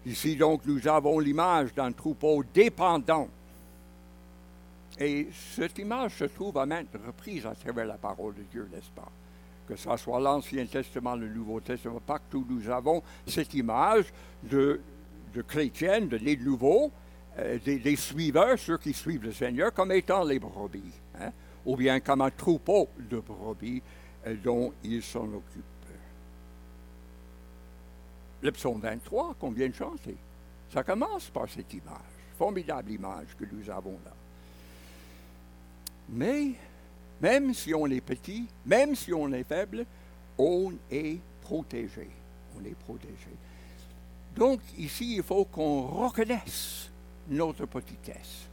Ici, 0.07 0.37
donc, 0.37 0.63
nous 0.65 0.87
avons 0.89 1.19
l'image 1.19 1.75
d'un 1.75 1.93
troupeau 1.93 2.45
dépendant. 2.55 3.29
Et 4.99 5.29
cette 5.57 5.79
image 5.79 6.17
se 6.17 6.25
trouve 6.25 6.59
à 6.59 6.67
maintes 6.67 6.97
reprises 7.07 7.47
à 7.47 7.55
travers 7.55 7.87
la 7.87 7.97
parole 7.97 8.35
de 8.35 8.43
Dieu, 8.43 8.69
n'est-ce 8.73 8.91
pas? 8.91 9.11
que 9.67 9.77
ce 9.77 9.97
soit 9.97 10.21
l'Ancien 10.21 10.67
Testament, 10.67 11.15
le 11.15 11.29
Nouveau 11.29 11.61
Testament, 11.61 12.01
partout 12.05 12.45
nous 12.49 12.69
avons 12.69 13.03
cette 13.27 13.55
image 13.55 14.07
de, 14.43 14.81
de 15.35 16.19
nés 16.19 16.37
de 16.37 16.45
nouveau, 16.45 16.91
euh, 17.39 17.59
des, 17.65 17.97
suiveurs, 17.97 18.59
ceux 18.59 18.79
qui 18.79 18.93
suivent 18.93 19.25
le 19.25 19.33
Seigneur, 19.33 19.73
comme 19.73 19.93
étant 19.93 20.25
les 20.25 20.39
brebis, 20.39 20.93
hein, 21.19 21.31
ou 21.65 21.77
bien 21.77 22.01
comme 22.01 22.21
un 22.21 22.31
troupeau 22.31 22.89
de 22.99 23.19
brebis 23.21 23.83
euh, 24.27 24.35
dont 24.43 24.73
ils 24.85 25.03
s'en 25.03 25.25
occupent. 25.25 25.65
Le 28.43 28.51
psaume 28.51 28.81
23 28.81 29.37
qu'on 29.39 29.53
vient 29.53 29.69
de 29.69 29.75
chanter, 29.75 30.17
ça 30.73 30.83
commence 30.83 31.31
par 31.31 31.49
cette 31.49 31.73
image, 31.73 31.95
formidable 32.37 32.91
image 32.91 33.29
que 33.39 33.45
nous 33.51 33.71
avons 33.71 33.99
là. 34.05 34.13
Mais 36.11 36.53
même 37.21 37.55
si 37.55 37.73
on 37.73 37.87
est 37.87 38.01
petit, 38.01 38.47
même 38.67 38.97
si 38.97 39.15
on 39.15 39.33
est 39.33 39.45
faible, 39.45 39.87
on 40.37 40.73
est 40.91 41.19
protégé. 41.41 42.11
On 42.59 42.65
est 42.65 42.75
protégé. 42.75 43.31
Donc, 44.37 44.61
ici, 44.77 45.17
il 45.17 45.23
faut 45.23 45.45
qu'on 45.45 45.83
reconnaisse 45.83 46.92
notre 47.29 47.67
petitesse. 47.67 48.49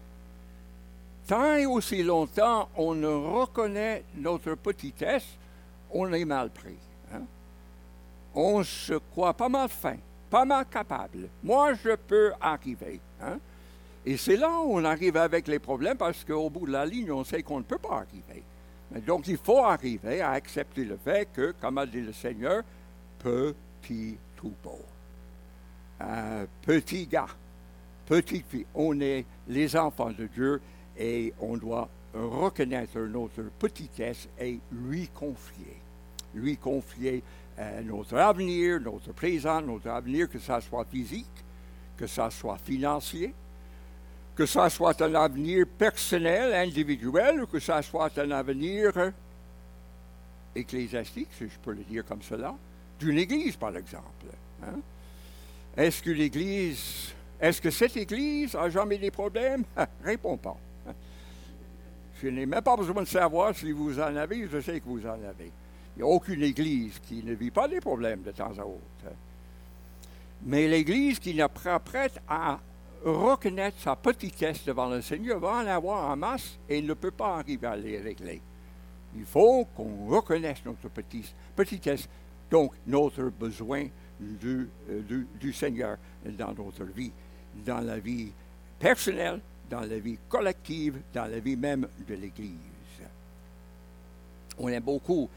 Tant 1.27 1.55
et 1.55 1.65
aussi 1.65 2.01
longtemps 2.03 2.69
on 2.75 2.95
ne 2.95 3.07
reconnaît 3.07 4.03
notre 4.15 4.55
petitesse, 4.55 5.27
on 5.91 6.11
est 6.13 6.25
mal 6.25 6.49
pris. 6.49 6.77
Hein. 7.13 7.21
On 8.33 8.63
se 8.63 8.93
croit 8.93 9.33
pas 9.33 9.49
mal 9.49 9.69
fin, 9.69 9.97
pas 10.29 10.45
mal 10.45 10.65
capable. 10.65 11.29
Moi, 11.43 11.73
je 11.73 11.95
peux 11.95 12.31
arriver. 12.39 12.99
Hein. 13.21 13.39
Et 14.05 14.17
c'est 14.17 14.37
là 14.37 14.49
où 14.49 14.77
on 14.77 14.83
arrive 14.85 15.17
avec 15.17 15.47
les 15.47 15.59
problèmes 15.59 15.97
parce 15.97 16.23
qu'au 16.23 16.49
bout 16.49 16.65
de 16.65 16.71
la 16.71 16.85
ligne, 16.85 17.11
on 17.11 17.23
sait 17.23 17.43
qu'on 17.43 17.59
ne 17.59 17.63
peut 17.63 17.77
pas 17.77 17.97
arriver. 17.97 18.43
Donc, 19.05 19.27
il 19.27 19.37
faut 19.37 19.63
arriver 19.63 20.21
à 20.21 20.31
accepter 20.31 20.83
le 20.83 20.97
fait 20.97 21.29
que, 21.31 21.53
comme 21.59 21.77
a 21.77 21.85
dit 21.85 22.01
le 22.01 22.13
Seigneur, 22.13 22.63
petit 23.19 24.17
troupeau. 24.35 24.79
Petit 26.61 27.05
gars, 27.05 27.27
petite 28.09 28.45
fille, 28.49 28.65
on 28.75 28.99
est 28.99 29.23
les 29.47 29.75
enfants 29.77 30.11
de 30.11 30.25
Dieu 30.25 30.59
et 30.97 31.33
on 31.39 31.55
doit 31.55 31.87
reconnaître 32.13 32.99
notre 32.99 33.43
petitesse 33.59 34.27
et 34.39 34.59
lui 34.71 35.07
confier. 35.07 35.77
Lui 36.33 36.57
confier 36.57 37.23
euh, 37.59 37.81
notre 37.83 38.17
avenir, 38.17 38.81
notre 38.81 39.13
présent, 39.13 39.61
notre 39.61 39.89
avenir, 39.89 40.29
que 40.29 40.39
ça 40.39 40.59
soit 40.59 40.85
physique, 40.85 41.27
que 41.97 42.07
ça 42.07 42.29
soit 42.29 42.57
financier, 42.57 43.33
que 44.35 44.45
ça 44.45 44.69
soit 44.69 44.99
un 45.01 45.15
avenir 45.15 45.65
personnel, 45.77 46.53
individuel, 46.53 47.43
ou 47.43 47.47
que 47.47 47.59
ça 47.59 47.81
soit 47.81 48.17
un 48.17 48.31
avenir 48.31 48.91
ecclésiastique, 50.55 51.29
si 51.37 51.45
je 51.45 51.59
peux 51.61 51.73
le 51.73 51.83
dire 51.83 52.05
comme 52.05 52.21
cela, 52.21 52.55
d'une 52.99 53.17
église, 53.17 53.55
par 53.55 53.75
exemple. 53.75 54.25
Hein. 54.63 54.79
Est-ce 55.77 56.01
que 56.01 56.09
l'église, 56.09 57.13
est-ce 57.39 57.61
que 57.61 57.69
cette 57.69 57.95
église 57.97 58.55
a 58.55 58.69
jamais 58.69 58.97
des 58.97 59.11
problèmes? 59.11 59.63
Réponds 60.03 60.37
pas. 60.37 60.57
Je 62.21 62.27
n'ai 62.27 62.45
même 62.45 62.61
pas 62.61 62.75
besoin 62.75 63.01
de 63.01 63.07
savoir 63.07 63.55
si 63.55 63.71
vous 63.71 63.97
en 63.99 64.15
avez, 64.15 64.47
je 64.47 64.59
sais 64.59 64.79
que 64.79 64.85
vous 64.85 65.05
en 65.05 65.13
avez. 65.13 65.51
Il 65.95 65.99
n'y 65.99 66.03
a 66.03 66.07
aucune 66.07 66.43
église 66.43 66.99
qui 66.99 67.23
ne 67.23 67.33
vit 67.33 67.51
pas 67.51 67.67
des 67.67 67.79
problèmes 67.79 68.21
de 68.23 68.31
temps 68.31 68.51
à 68.57 68.65
autre. 68.65 69.15
Mais 70.43 70.67
l'église 70.67 71.19
qui 71.19 71.33
n'est 71.33 71.47
pas 71.47 71.79
prête 71.79 72.19
à 72.27 72.59
reconnaître 73.03 73.79
sa 73.79 73.95
petitesse 73.95 74.65
devant 74.65 74.89
le 74.89 75.01
Seigneur 75.01 75.39
va 75.39 75.55
en 75.55 75.67
avoir 75.67 76.09
en 76.11 76.17
masse 76.17 76.59
et 76.67 76.81
ne 76.81 76.93
peut 76.93 77.11
pas 77.11 77.37
arriver 77.37 77.67
à 77.67 77.75
les 77.75 77.99
régler. 77.99 78.41
Il 79.15 79.25
faut 79.25 79.65
qu'on 79.75 80.07
reconnaisse 80.07 80.59
notre 80.65 80.89
petitesse, 81.55 82.07
donc 82.51 82.73
notre 82.85 83.23
besoin 83.23 83.87
du, 84.19 84.69
euh, 84.89 85.53
Seigneur 85.53 85.97
dans 86.25 86.53
notre 86.53 86.83
vie, 86.83 87.11
dans 87.65 87.79
la 87.79 87.99
vie 87.99 88.31
personnelle, 88.79 89.39
dans 89.69 89.81
la 89.81 89.99
vie 89.99 90.17
collective, 90.27 90.99
dans 91.13 91.25
la 91.25 91.39
vie 91.39 91.55
même 91.55 91.87
de 92.07 92.15
l'Église. 92.15 92.55
On 94.57 94.67
aime 94.67 94.83
beaucoup 94.83 95.29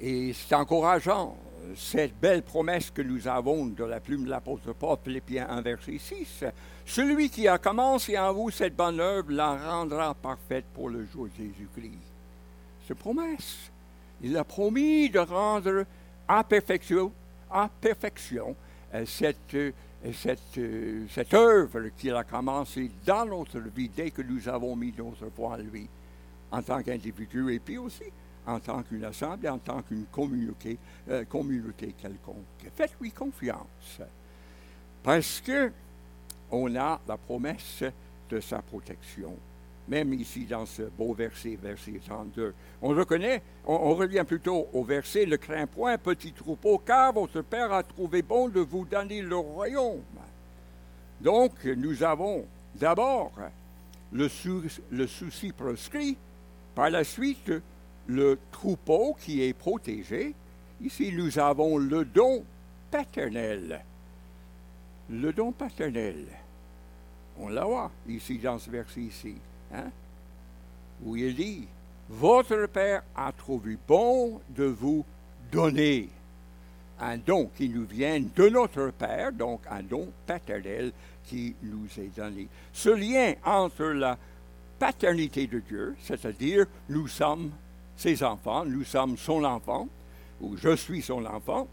et 0.00 0.32
c'est 0.32 0.54
encourageant 0.54 1.36
cette 1.74 2.18
belle 2.20 2.42
promesse 2.42 2.90
que 2.90 3.02
nous 3.02 3.26
avons 3.26 3.66
de 3.66 3.84
la 3.84 3.98
plume 4.00 4.24
de 4.24 4.30
l'apôtre 4.30 4.72
Paul, 4.72 4.98
Philippiens 5.02 5.48
1, 5.48 5.60
verset 5.62 5.98
6. 5.98 6.44
Celui 6.84 7.28
qui 7.28 7.48
a 7.48 7.58
commencé 7.58 8.16
en 8.18 8.32
vous 8.32 8.50
cette 8.50 8.76
bonne 8.76 9.00
œuvre 9.00 9.32
la 9.32 9.56
rendra 9.56 10.14
parfaite 10.14 10.66
pour 10.74 10.88
le 10.88 11.04
jour 11.06 11.26
de 11.26 11.32
Jésus-Christ. 11.36 11.98
C'est 12.86 12.94
promesse. 12.94 13.70
Il 14.22 14.36
a 14.36 14.44
promis 14.44 15.10
de 15.10 15.18
rendre 15.18 15.84
à 16.28 16.44
perfection, 16.44 17.12
à 17.50 17.68
perfection 17.80 18.54
cette, 19.04 19.56
cette, 20.12 20.60
cette 21.10 21.34
œuvre 21.34 21.88
qu'il 21.96 22.14
a 22.14 22.24
commencée 22.24 22.90
dans 23.04 23.26
notre 23.26 23.58
vie 23.60 23.88
dès 23.88 24.10
que 24.10 24.22
nous 24.22 24.48
avons 24.48 24.76
mis 24.76 24.94
notre 24.96 25.30
foi 25.34 25.50
en 25.50 25.56
lui, 25.56 25.88
en 26.50 26.62
tant 26.62 26.82
qu'individu 26.82 27.52
et 27.52 27.58
puis 27.58 27.78
aussi 27.78 28.04
en 28.46 28.60
tant 28.60 28.82
qu'une 28.82 29.04
assemblée, 29.04 29.48
en 29.48 29.58
tant 29.58 29.82
qu'une 29.82 30.06
communauté, 30.06 30.78
communauté 31.28 31.94
quelconque. 32.00 32.70
Faites-lui 32.76 33.10
confiance. 33.10 34.00
Parce 35.02 35.40
que 35.40 35.72
on 36.50 36.74
a 36.76 37.00
la 37.06 37.16
promesse 37.16 37.82
de 38.30 38.40
sa 38.40 38.62
protection. 38.62 39.36
Même 39.88 40.12
ici 40.14 40.44
dans 40.44 40.66
ce 40.66 40.82
beau 40.82 41.14
verset, 41.14 41.56
verset 41.62 42.00
32. 42.04 42.54
On 42.82 42.88
reconnaît, 42.88 43.42
on, 43.64 43.94
revient 43.94 44.24
plutôt 44.26 44.68
au 44.72 44.82
verset, 44.82 45.26
ne 45.26 45.36
crains 45.36 45.66
point, 45.66 45.96
petit 45.96 46.32
troupeau, 46.32 46.78
car 46.78 47.12
votre 47.12 47.42
Père 47.42 47.72
a 47.72 47.84
trouvé 47.84 48.22
bon 48.22 48.48
de 48.48 48.60
vous 48.60 48.84
donner 48.84 49.22
le 49.22 49.36
royaume. 49.36 50.02
Donc, 51.20 51.64
nous 51.64 52.02
avons 52.02 52.44
d'abord 52.74 53.32
le, 54.12 54.28
souci 55.06 55.52
proscrit, 55.52 56.16
par 56.74 56.90
la 56.90 57.04
suite, 57.04 57.52
le 58.06 58.38
troupeau 58.50 59.16
qui 59.20 59.42
est 59.42 59.54
protégé. 59.54 60.34
Ici, 60.82 61.12
nous 61.12 61.38
avons 61.38 61.78
le 61.78 62.04
don 62.04 62.44
paternel. 62.90 63.84
Le 65.08 65.32
don 65.32 65.52
paternel. 65.52 66.26
On 67.38 67.48
l'a 67.48 67.64
voit 67.64 67.90
ici 68.08 68.38
dans 68.38 68.58
ce 68.58 68.70
verset 68.70 69.02
ici, 69.02 69.36
hein, 69.72 69.90
où 71.04 71.16
il 71.16 71.34
dit, 71.34 71.66
Votre 72.08 72.66
Père 72.66 73.02
a 73.14 73.32
trouvé 73.32 73.76
bon 73.86 74.40
de 74.50 74.64
vous 74.64 75.04
donner 75.50 76.08
un 77.00 77.18
don 77.18 77.50
qui 77.56 77.68
nous 77.68 77.84
vient 77.84 78.20
de 78.20 78.48
notre 78.48 78.90
Père, 78.90 79.32
donc 79.32 79.60
un 79.70 79.82
don 79.82 80.08
paternel 80.26 80.92
qui 81.26 81.54
nous 81.62 81.86
est 81.98 82.16
donné. 82.16 82.48
Ce 82.72 82.88
lien 82.88 83.34
entre 83.44 83.84
la 83.86 84.16
paternité 84.78 85.46
de 85.46 85.60
Dieu, 85.60 85.96
c'est-à-dire 86.02 86.66
nous 86.88 87.08
sommes 87.08 87.50
ses 87.96 88.22
enfants, 88.22 88.64
nous 88.64 88.84
sommes 88.84 89.16
son 89.16 89.44
enfant, 89.44 89.88
ou 90.40 90.56
je 90.56 90.76
suis 90.76 91.02
son 91.02 91.24
enfant, 91.24 91.66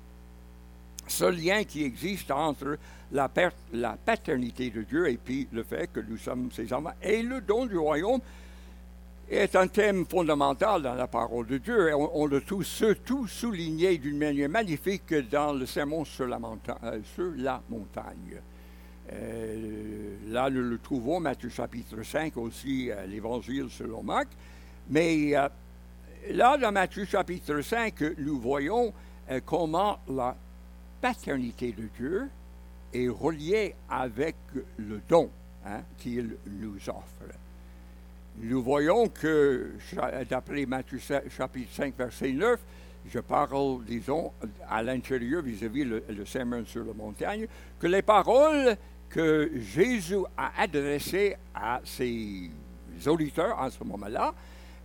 ce 1.08 1.26
lien 1.26 1.64
qui 1.64 1.84
existe 1.84 2.32
entre 2.32 2.78
la, 3.12 3.30
la, 3.74 3.98
paternité 4.04 4.70
de 4.70 4.82
Dieu 4.84 5.10
et 5.10 5.18
puis 5.18 5.48
le 5.52 5.64
fait 5.64 5.92
que 5.92 6.00
nous 6.00 6.18
sommes 6.18 6.52
ses 6.52 6.72
enfants 6.74 6.94
et 7.02 7.22
le 7.22 7.42
don 7.42 7.66
du 7.66 7.78
royaume 7.78 8.22
est 9.30 9.56
un 9.56 9.68
thème 9.68 10.06
fondamental 10.06 10.82
dans 10.82 10.94
la 10.94 11.08
parole 11.08 11.48
de 11.48 11.58
Dieu. 11.58 11.90
Et 11.90 11.94
on, 11.94 12.26
le 12.26 12.42
trouve 12.42 12.64
surtout 12.64 13.28
souligné 13.28 13.98
d'une 13.98 14.18
manière 14.18 14.50
magnifique 14.50 15.14
dans 15.32 15.54
le 15.54 15.66
sermon 15.66 16.06
sur 16.06 16.28
la, 16.28 16.40
montagne. 16.40 16.78
Euh, 16.84 17.58
montagne. 17.70 18.42
Euh, 19.12 20.16
là, 20.28 20.50
nous 20.50 20.62
le 20.62 20.78
trouvons, 20.78 21.20
Matthieu 21.20 21.50
chapitre 21.50 22.04
5 22.04 22.38
aussi, 22.38 22.90
euh, 22.90 23.06
l'Évangile 23.06 23.68
selon 23.70 24.04
Marc. 24.04 24.28
Mais 24.90 25.34
là, 26.30 26.58
dans 26.58 26.72
Matthieu 26.72 27.06
chapitre 27.06 27.62
5, 27.62 28.18
nous 28.18 28.40
voyons 28.40 28.94
comment 29.46 30.00
la 30.10 30.36
paternité 31.04 31.74
de 31.74 31.90
Dieu 31.98 32.30
est 32.94 33.10
reliée 33.10 33.76
avec 33.90 34.38
le 34.78 35.02
don 35.10 35.30
hein, 35.66 35.82
qu'il 35.98 36.38
nous 36.48 36.78
offre. 36.88 37.28
Nous 38.42 38.64
voyons 38.64 39.10
que, 39.10 39.74
d'après 40.30 40.66
Matthieu 40.66 41.00
chapitre 41.30 41.74
5, 41.74 41.98
verset 41.98 42.32
9, 42.32 42.58
je 43.12 43.20
parle, 43.20 43.84
disons, 43.86 44.32
à 44.70 44.82
l'intérieur 44.82 45.42
vis-à-vis 45.42 45.84
le, 45.84 46.06
le 46.08 46.26
sermon 46.26 46.64
sur 46.66 46.86
la 46.86 46.94
montagne, 46.94 47.48
que 47.78 47.88
les 47.88 48.02
paroles 48.02 48.78
que 49.10 49.52
Jésus 49.58 50.24
a 50.38 50.54
adressées 50.58 51.36
à 51.54 51.82
ses 51.84 52.50
auditeurs 53.06 53.60
en 53.60 53.70
ce 53.70 53.84
moment-là 53.84 54.34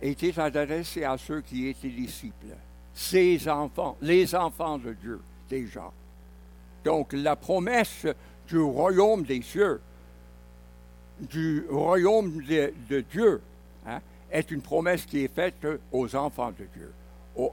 étaient 0.01 0.37
adressées 0.37 1.05
à 1.05 1.17
ceux 1.17 1.39
qui 1.39 1.69
étaient 1.69 1.87
disciples, 1.87 2.57
ses 2.93 3.47
enfants, 3.47 3.95
les 4.01 4.35
enfants 4.35 4.77
de 4.77 4.91
Dieu 4.91 5.21
déjà. 5.49 5.89
Donc 6.83 7.13
la 7.13 7.35
promesse 7.35 8.05
du 8.47 8.59
royaume 8.59 9.23
des 9.23 9.41
cieux, 9.41 9.79
du 11.19 11.65
royaume 11.69 12.41
de, 12.43 13.01
Dieu, 13.11 13.41
hein, 13.85 13.99
est 14.31 14.51
une 14.51 14.61
promesse 14.61 15.05
qui 15.05 15.23
est 15.23 15.33
faite 15.33 15.67
aux 15.91 16.15
enfants 16.15 16.51
de 16.51 16.65
Dieu, 16.75 16.93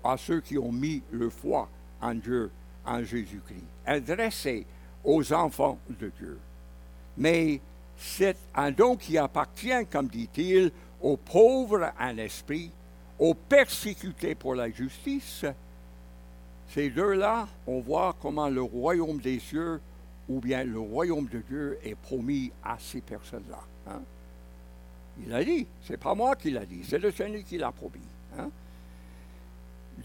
à 0.05 0.17
ceux 0.17 0.41
qui 0.41 0.57
ont 0.59 0.73
mis 0.73 1.03
le 1.11 1.31
foi 1.31 1.69
en 2.01 2.15
Dieu, 2.15 2.51
en 2.85 3.03
Jésus-Christ, 3.03 3.65
adressée 3.85 4.65
aux 5.05 5.33
enfants 5.33 5.79
de 5.89 6.11
Dieu. 6.19 6.39
Mais 7.17 7.61
c'est 7.99 8.37
un 8.55 8.71
don 8.71 8.97
qui 8.97 9.19
appartient, 9.19 9.87
comme 9.91 10.09
dit-il, 10.09 10.71
aux 11.01 11.17
pauvres 11.17 11.93
en 11.99 12.17
esprit, 12.19 12.71
aux 13.19 13.35
persécutés 13.35 14.35
pour 14.35 14.55
la 14.55 14.71
justice, 14.71 15.45
ces 16.69 16.91
deux-là, 16.91 17.49
on 17.67 17.81
voit 17.81 18.17
comment 18.21 18.49
le 18.49 18.63
royaume 18.63 19.19
des 19.19 19.39
cieux 19.39 19.81
ou 20.29 20.41
bien 20.41 20.65
le 20.65 20.79
royaume 20.79 21.27
de 21.29 21.39
Dieu 21.39 21.79
est 21.85 21.95
promis 21.95 22.51
à 22.63 22.77
ces 22.79 23.01
personnes-là. 23.01 23.61
Hein. 23.89 24.01
Il 25.25 25.33
a 25.33 25.43
dit, 25.45 25.67
c'est 25.83 25.97
pas 25.97 26.15
moi 26.15 26.37
qui 26.37 26.51
l'a 26.51 26.67
dit, 26.67 26.83
c'est 26.87 26.99
le 26.99 27.11
Seigneur 27.11 27.43
qui 27.45 27.59
l'a 27.59 27.73
promis. 27.73 28.01
Hein. 28.39 28.51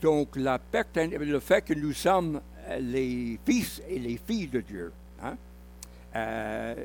Donc, 0.01 0.35
le 0.35 1.39
fait 1.39 1.61
que 1.63 1.73
nous 1.73 1.93
sommes 1.93 2.39
les 2.79 3.39
fils 3.45 3.81
et 3.89 3.99
les 3.99 4.17
filles 4.17 4.47
de 4.47 4.61
Dieu 4.61 4.93
hein, 5.21 5.35
euh, 6.15 6.75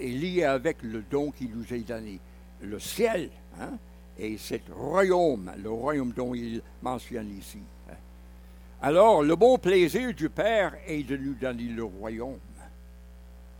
est 0.00 0.08
lié 0.08 0.44
avec 0.44 0.82
le 0.82 1.02
don 1.02 1.30
qui 1.30 1.48
nous 1.48 1.72
est 1.72 1.86
donné. 1.86 2.18
Le 2.62 2.78
ciel 2.80 3.30
et 4.18 4.38
ce 4.38 4.54
royaume, 4.72 5.52
le 5.62 5.70
royaume 5.70 6.12
dont 6.12 6.34
il 6.34 6.62
mentionne 6.82 7.30
ici. 7.36 7.60
Alors, 8.82 9.22
le 9.22 9.34
bon 9.36 9.56
plaisir 9.56 10.12
du 10.12 10.28
Père 10.28 10.74
est 10.86 11.02
de 11.02 11.16
nous 11.16 11.34
donner 11.34 11.64
le 11.64 11.84
royaume. 11.84 12.38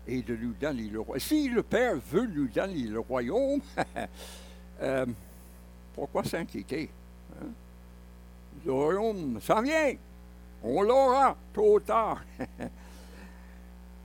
Et 0.07 0.23
de 0.23 0.37
nous 0.37 0.53
donner 0.53 0.89
le 0.89 1.01
royaume. 1.01 1.21
Si 1.21 1.49
le 1.49 1.63
Père 1.63 1.97
veut 1.97 2.27
nous 2.27 2.49
donner 2.49 2.83
le 2.83 3.01
royaume, 3.01 3.61
euh, 4.83 5.07
pourquoi 5.95 6.23
s'inquiéter? 6.23 6.91
Hein? 7.41 7.47
Le 8.65 8.73
royaume 8.73 9.41
s'en 9.41 9.63
vient. 9.63 9.95
On 10.63 10.83
l'aura 10.83 11.37
tôt 11.53 11.77
ou 11.77 11.81
tard. 11.81 12.23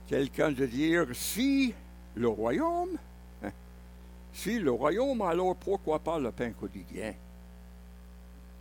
Quelqu'un 0.08 0.50
de 0.50 0.66
dire, 0.66 1.06
si 1.12 1.74
le 2.14 2.28
royaume, 2.28 2.96
si 4.32 4.58
le 4.58 4.70
royaume, 4.70 5.20
alors 5.22 5.56
pourquoi 5.56 5.98
pas 5.98 6.18
le 6.18 6.32
pain 6.32 6.52
quotidien? 6.52 7.12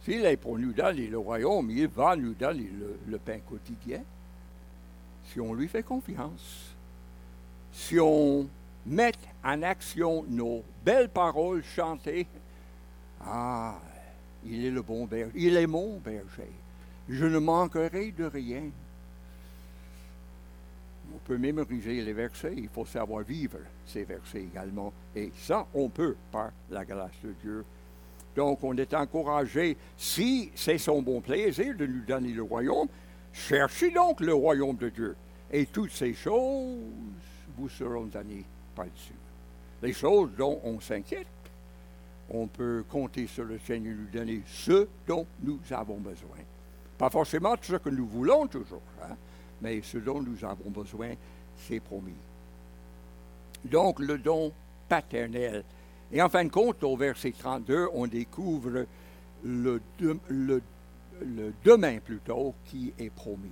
S'il 0.03 0.25
est 0.25 0.37
pour 0.37 0.57
nous 0.57 0.73
donner 0.73 1.07
le 1.07 1.19
royaume, 1.19 1.69
il 1.69 1.87
va 1.87 2.15
nous 2.15 2.33
donner 2.33 2.69
le, 3.07 3.17
pain 3.19 3.39
quotidien. 3.47 4.01
Si 5.25 5.39
on 5.39 5.53
lui 5.53 5.67
fait 5.67 5.83
confiance, 5.83 6.75
si 7.71 7.99
on 7.99 8.47
met 8.85 9.13
en 9.43 9.61
action 9.61 10.25
nos 10.27 10.63
belles 10.83 11.09
paroles 11.09 11.63
chantées, 11.63 12.25
ah, 13.23 13.79
il 14.45 14.65
est 14.65 14.71
le 14.71 14.81
bon 14.81 15.05
berger, 15.05 15.31
il 15.35 15.55
est 15.55 15.67
mon 15.67 15.97
berger. 15.99 16.51
Je 17.07 17.25
ne 17.25 17.37
manquerai 17.37 18.11
de 18.11 18.25
rien. 18.25 18.63
On 21.13 21.17
peut 21.19 21.37
mémoriser 21.37 22.01
les 22.01 22.13
versets, 22.13 22.53
il 22.57 22.69
faut 22.69 22.85
savoir 22.85 23.23
vivre 23.23 23.59
ces 23.85 24.03
versets 24.03 24.41
également. 24.41 24.93
Et 25.15 25.31
ça, 25.37 25.67
on 25.75 25.89
peut 25.89 26.15
par 26.31 26.51
la 26.71 26.85
grâce 26.85 27.11
de 27.23 27.33
Dieu 27.41 27.65
donc, 28.35 28.63
on 28.63 28.75
est 28.77 28.93
encouragé, 28.93 29.77
si 29.97 30.51
c'est 30.55 30.77
son 30.77 31.01
bon 31.01 31.21
plaisir 31.21 31.75
de 31.75 31.85
nous 31.85 32.05
donner 32.05 32.29
le 32.29 32.43
royaume, 32.43 32.87
cherchez 33.33 33.91
donc 33.91 34.21
le 34.21 34.33
royaume 34.33 34.77
de 34.77 34.89
Dieu. 34.89 35.15
Et 35.51 35.65
toutes 35.65 35.91
ces 35.91 36.13
choses 36.13 36.79
vous 37.57 37.69
seront 37.69 38.05
données 38.05 38.45
par-dessus. 38.73 39.13
Les 39.81 39.93
choses 39.93 40.29
dont 40.37 40.61
on 40.63 40.79
s'inquiète, 40.79 41.27
on 42.29 42.47
peut 42.47 42.85
compter 42.89 43.27
sur 43.27 43.43
le 43.43 43.59
Seigneur 43.59 43.95
nous 43.97 44.07
donner 44.17 44.41
ce 44.45 44.87
dont 45.05 45.25
nous 45.43 45.59
avons 45.71 45.97
besoin. 45.97 46.37
Pas 46.97 47.09
forcément 47.09 47.55
ce 47.61 47.75
que 47.75 47.89
nous 47.89 48.07
voulons 48.07 48.47
toujours, 48.47 48.81
hein, 49.03 49.15
mais 49.61 49.81
ce 49.81 49.97
dont 49.97 50.21
nous 50.21 50.45
avons 50.45 50.69
besoin, 50.69 51.13
c'est 51.57 51.81
promis. 51.81 52.13
Donc, 53.65 53.99
le 53.99 54.17
don 54.17 54.53
paternel 54.87 55.63
et 56.11 56.21
en 56.21 56.29
fin 56.29 56.43
de 56.43 56.49
compte, 56.49 56.83
au 56.83 56.95
verset 56.95 57.33
32, 57.37 57.87
on 57.93 58.07
découvre 58.07 58.85
le, 59.43 59.81
demain 61.63 61.99
plutôt 61.99 62.53
qui 62.65 62.93
est 62.99 63.09
promis. 63.09 63.51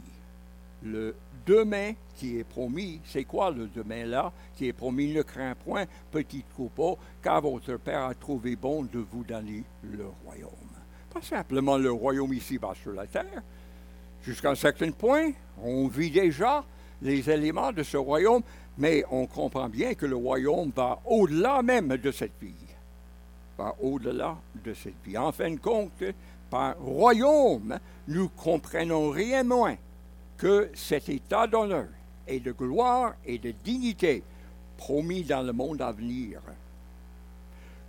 Le 0.83 1.15
demain 1.45 1.93
qui 2.15 2.37
est 2.37 2.43
promis, 2.43 3.01
c'est 3.05 3.25
quoi 3.25 3.51
le 3.51 3.67
demain 3.67 4.05
là 4.05 4.31
qui 4.55 4.67
est 4.67 4.73
promis? 4.73 5.13
Ne 5.13 5.21
crains 5.21 5.55
point, 5.55 5.85
petit 6.11 6.43
troupeau, 6.53 6.97
car 7.21 7.41
votre 7.41 7.77
Père 7.77 8.05
a 8.05 8.13
trouvé 8.13 8.55
bon 8.55 8.83
de 8.83 8.99
vous 8.99 9.23
donner 9.23 9.63
le 9.83 10.05
royaume. 10.25 10.49
Pas 11.13 11.21
simplement 11.21 11.77
le 11.77 11.91
royaume 11.91 12.33
ici-bas 12.33 12.73
sur 12.81 12.93
la 12.93 13.07
terre, 13.07 13.43
Jusqu'à 14.23 14.51
un 14.51 14.55
certain 14.55 14.91
point, 14.91 15.31
on 15.63 15.87
vit 15.87 16.11
déjà 16.11 16.63
les 17.01 17.29
éléments 17.29 17.71
de 17.71 17.83
ce 17.83 17.97
royaume, 17.97 18.43
mais 18.79 19.03
on 19.11 19.27
comprend 19.27 19.67
bien 19.67 19.93
que 19.93 20.05
le 20.05 20.15
royaume 20.15 20.71
va 20.75 20.99
au-delà 21.05 21.61
même 21.61 21.97
de 21.97 22.11
cette 22.11 22.39
vie. 22.41 22.53
Va 23.57 23.75
au-delà 23.81 24.37
de 24.63 24.73
cette 24.73 24.95
vie. 25.05 25.17
En 25.17 25.33
fin 25.33 25.51
de 25.51 25.59
compte, 25.59 26.01
par 26.49 26.77
royaume, 26.79 27.77
nous 28.07 28.29
comprenons 28.29 29.09
rien 29.09 29.43
moins 29.43 29.75
que 30.37 30.71
cet 30.73 31.09
état 31.09 31.45
d'honneur 31.45 31.87
et 32.25 32.39
de 32.39 32.53
gloire 32.53 33.15
et 33.25 33.37
de 33.37 33.53
dignité 33.63 34.23
promis 34.77 35.23
dans 35.23 35.41
le 35.41 35.51
monde 35.51 35.81
à 35.81 35.91
venir, 35.91 36.39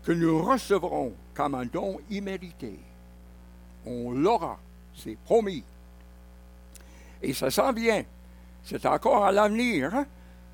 que 0.03 0.11
nous 0.11 0.43
recevrons 0.43 1.13
comme 1.35 1.55
un 1.55 1.67
don 1.67 2.01
immérité. 2.11 2.77
On 3.87 4.11
l'aura, 4.11 4.59
c'est 4.97 5.17
promis. 5.25 5.63
Et 7.23 7.33
ça 7.33 7.49
s'en 7.49 7.73
vient. 7.73 8.03
C'est 8.65 8.85
encore 8.87 9.25
à 9.25 9.31
l'avenir, 9.31 9.95
hein, 9.95 10.07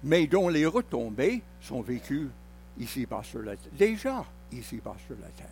mais 0.06 0.28
dont 0.28 0.48
les 0.48 0.66
retombées 0.66 1.42
sont 1.60 1.82
vécues 1.82 2.28
ici-bas 2.78 3.22
sur 3.24 3.42
la 3.42 3.56
terre. 3.56 3.72
Déjà 3.76 4.24
ici-bas 4.52 4.94
sur 5.04 5.16
la 5.20 5.28
terre. 5.28 5.48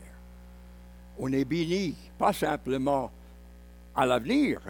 On 1.18 1.32
est 1.32 1.44
béni, 1.44 1.96
pas 2.16 2.32
simplement 2.32 3.10
à 3.96 4.06
l'avenir, 4.06 4.60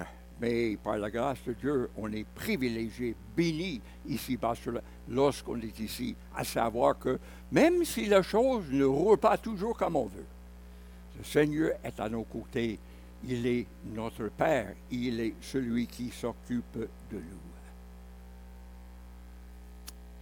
mais 0.40 0.78
par 0.82 0.96
la 0.96 1.10
grâce 1.10 1.44
de 1.46 1.52
Dieu, 1.52 1.90
on 1.98 2.10
est 2.12 2.24
privilégié, 2.34 3.14
béni 3.36 3.80
ici-bas 4.08 4.54
lorsqu'on 5.10 5.60
est 5.60 5.78
ici, 5.78 6.16
à 6.34 6.44
savoir 6.44 6.98
que 6.98 7.18
même 7.52 7.84
si 7.84 8.06
la 8.06 8.22
chose 8.22 8.64
ne 8.70 8.84
roule 8.84 9.18
pas 9.18 9.36
toujours 9.36 9.76
comme 9.76 9.96
on 9.96 10.06
veut, 10.06 10.26
le 11.18 11.24
Seigneur 11.24 11.72
est 11.84 12.00
à 12.00 12.08
nos 12.08 12.24
côtés. 12.24 12.78
Il 13.26 13.46
est 13.46 13.66
notre 13.94 14.28
Père. 14.28 14.74
Il 14.90 15.20
est 15.20 15.34
celui 15.40 15.86
qui 15.86 16.10
s'occupe 16.10 16.76
de 16.76 17.16
nous. 17.16 17.53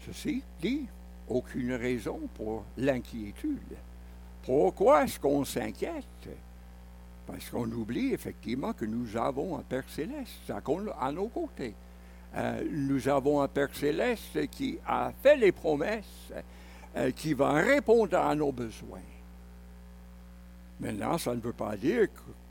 Ceci 0.06 0.42
dit, 0.60 0.86
aucune 1.28 1.72
raison 1.74 2.20
pour 2.34 2.64
l'inquiétude. 2.76 3.76
Pourquoi 4.44 5.04
est-ce 5.04 5.20
qu'on 5.20 5.44
s'inquiète? 5.44 6.28
Parce 7.26 7.48
qu'on 7.48 7.70
oublie 7.70 8.12
effectivement 8.12 8.72
que 8.72 8.84
nous 8.84 9.16
avons 9.16 9.56
un 9.56 9.62
Père 9.62 9.88
céleste 9.88 10.50
à 10.50 11.12
nos 11.12 11.28
côtés. 11.28 11.74
Euh, 12.34 12.64
nous 12.70 13.08
avons 13.08 13.40
un 13.40 13.48
Père 13.48 13.74
céleste 13.74 14.48
qui 14.50 14.78
a 14.86 15.12
fait 15.22 15.36
les 15.36 15.52
promesses, 15.52 16.32
euh, 16.96 17.10
qui 17.12 17.34
va 17.34 17.52
répondre 17.52 18.16
à 18.16 18.34
nos 18.34 18.50
besoins. 18.50 19.00
Maintenant, 20.80 21.16
ça 21.16 21.34
ne 21.34 21.40
veut 21.40 21.52
pas 21.52 21.76
dire 21.76 22.08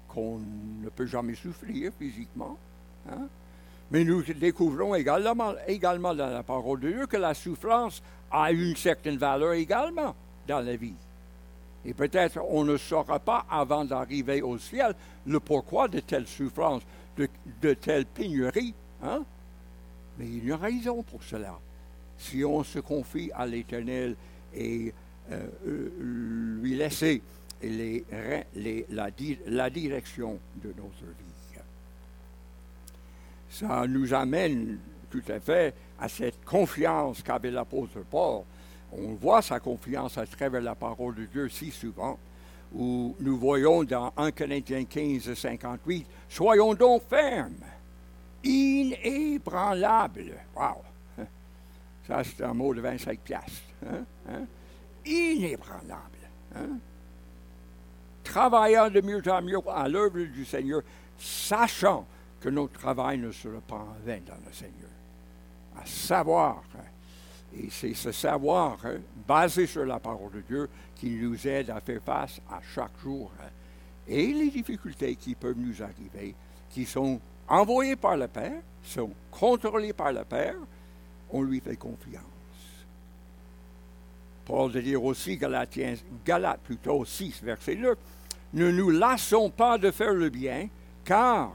qu'on 0.08 0.40
ne 0.40 0.90
peut 0.90 1.06
jamais 1.06 1.36
souffrir 1.36 1.92
physiquement. 2.00 2.58
Hein? 3.10 3.28
Mais 3.92 4.04
nous 4.04 4.24
découvrons 4.24 4.96
également, 4.96 5.54
également 5.68 6.16
dans 6.16 6.30
la 6.30 6.44
parole 6.44 6.80
de 6.80 6.92
Dieu 6.92 7.06
que 7.08 7.18
la 7.18 7.34
souffrance 7.34 8.02
a 8.32 8.52
une 8.52 8.76
certaine 8.76 9.18
valeur 9.18 9.54
également 9.54 10.16
dans 10.48 10.62
la 10.62 10.76
vie. 10.76 10.96
Et 11.86 11.94
peut-être 11.94 12.40
on 12.50 12.64
ne 12.64 12.78
saura 12.78 13.20
pas 13.20 13.46
avant 13.50 13.84
d'arriver 13.84 14.42
au 14.42 14.58
ciel 14.58 14.96
le 15.26 15.40
pourquoi 15.40 15.88
de 15.88 16.00
telle 16.00 16.28
souffrance, 16.28 16.84
de, 17.18 17.28
de 17.62 17.74
telle 17.74 18.06
pénurie. 18.06 18.74
Hein? 19.04 19.24
Mais 20.18 20.26
il 20.26 20.46
y 20.46 20.52
a 20.52 20.58
raison 20.58 21.04
pour 21.04 21.24
cela. 21.24 21.60
Si 22.18 22.46
on 22.46 22.64
se 22.64 22.80
confie 22.80 23.32
à 23.34 23.46
l'Éternel 23.46 24.16
et 24.54 24.94
euh, 25.32 25.48
euh, 25.68 26.60
lui 26.62 26.76
laisser 26.76 27.22
la 29.48 29.70
direction 29.70 30.40
de 30.64 30.70
notre 30.70 31.06
vie. 31.06 31.31
Ça 33.52 33.86
nous 33.88 34.14
amène 34.14 34.80
tout 35.12 35.24
à 35.28 35.40
fait 35.40 35.76
à 36.00 36.08
cette 36.10 36.44
confiance 36.44 37.22
qu'avait 37.22 37.52
l'apôtre 37.52 38.00
Paul 38.10 38.44
on 38.92 39.14
voit 39.14 39.42
sa 39.42 39.60
confiance 39.60 40.18
à 40.18 40.26
travers 40.26 40.62
la 40.62 40.76
parole 40.76 41.16
de 41.16 41.26
Dieu 41.26 41.50
si 41.50 41.72
souvent, 41.72 42.20
où 42.74 43.16
nous 43.20 43.38
voyons 43.38 43.84
dans 43.84 44.14
1 44.18 44.32
Corinthiens 44.32 44.86
15, 44.86 45.34
58, 45.34 46.06
Soyons 46.30 46.74
donc 46.74 47.04
fermes, 47.10 47.64
inébranlables. 48.44 50.34
Wow! 50.56 50.84
Ça, 52.08 52.24
c'est 52.24 52.44
un 52.44 52.54
mot 52.54 52.74
de 52.74 52.82
25 52.82 53.20
piastres. 53.20 53.52
Hein? 53.86 54.04
Hein? 54.28 54.46
Inébranlables. 55.06 56.30
Hein? 56.56 56.78
Travaillant 58.24 58.90
de 58.90 59.02
mieux 59.02 59.22
en 59.30 59.42
mieux 59.42 59.60
à 59.70 59.88
l'œuvre 59.88 60.20
du 60.20 60.44
Seigneur, 60.44 60.82
sachant 61.18 62.06
que 62.42 62.50
notre 62.50 62.74
travail 62.74 63.20
ne 63.20 63.32
sera 63.32 63.62
pas 63.62 63.76
en 63.76 63.96
vain 64.06 64.20
dans 64.26 64.40
le 64.46 64.52
Seigneur. 64.52 64.90
À 65.80 65.86
savoir 65.86 66.64
et 67.58 67.70
c'est 67.70 67.94
ce 67.94 68.12
savoir 68.12 68.78
hein, 68.86 68.98
basé 69.28 69.68
sur 69.68 69.86
la 69.86 70.00
parole 70.00 70.32
de 70.32 70.42
Dieu 70.42 70.70
qui 70.96 71.10
nous 71.10 71.48
aide 71.48 71.70
à 71.70 71.82
faire 71.82 72.02
face 72.02 72.40
à 72.50 72.60
chaque 72.74 72.98
jour. 73.04 73.32
Hein. 73.42 73.50
et 74.08 74.28
les 74.28 74.50
difficultés 74.50 75.16
qui 75.16 75.36
peuvent 75.36 75.58
nous 75.58 75.82
arriver, 75.82 76.34
qui 76.70 76.86
sont 76.86 77.20
envoyées 77.48 77.96
par 77.96 78.16
le 78.16 78.28
Père, 78.28 78.62
sont 78.84 79.12
contrôlées 79.30 79.94
par 79.94 80.14
le 80.14 80.24
Père, 80.24 80.56
on 81.32 81.42
lui 81.44 81.60
fait 81.60 81.76
confiance. 81.76 82.24
Paul 84.46 84.72
de 84.72 84.82
dire 84.82 85.04
aussi, 85.04 85.38
Galatiens, 85.38 85.96
Galates 86.26 86.62
plutôt 86.62 87.06
6, 87.06 87.44
verset 87.44 87.76
9, 87.76 87.98
ne 88.54 88.72
nous 88.72 88.90
lassons 88.90 89.50
pas 89.50 89.78
de 89.78 89.92
faire 89.92 90.14
le 90.14 90.30
bien, 90.30 90.68
car 91.06 91.54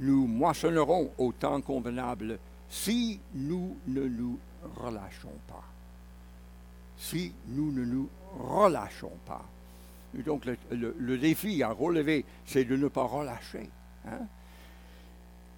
nous 0.00 0.26
moissonnerons 0.26 1.10
au 1.18 1.32
temps 1.32 1.60
convenable 1.60 2.38
si 2.68 3.20
nous 3.34 3.76
ne 3.86 4.02
nous 4.02 4.38
relâchons 4.76 5.34
pas. 5.48 5.64
Si 6.98 7.32
nous 7.48 7.72
ne 7.72 7.84
nous 7.84 8.08
relâchons 8.38 9.12
pas. 9.26 9.44
donc 10.14 10.42
le, 10.70 11.18
défi 11.18 11.62
à 11.62 11.70
relever, 11.70 12.24
c'est 12.46 12.64
de 12.64 12.76
ne 12.76 12.88
pas 12.88 13.04
relâcher. 13.04 13.68
Hein. 14.06 14.20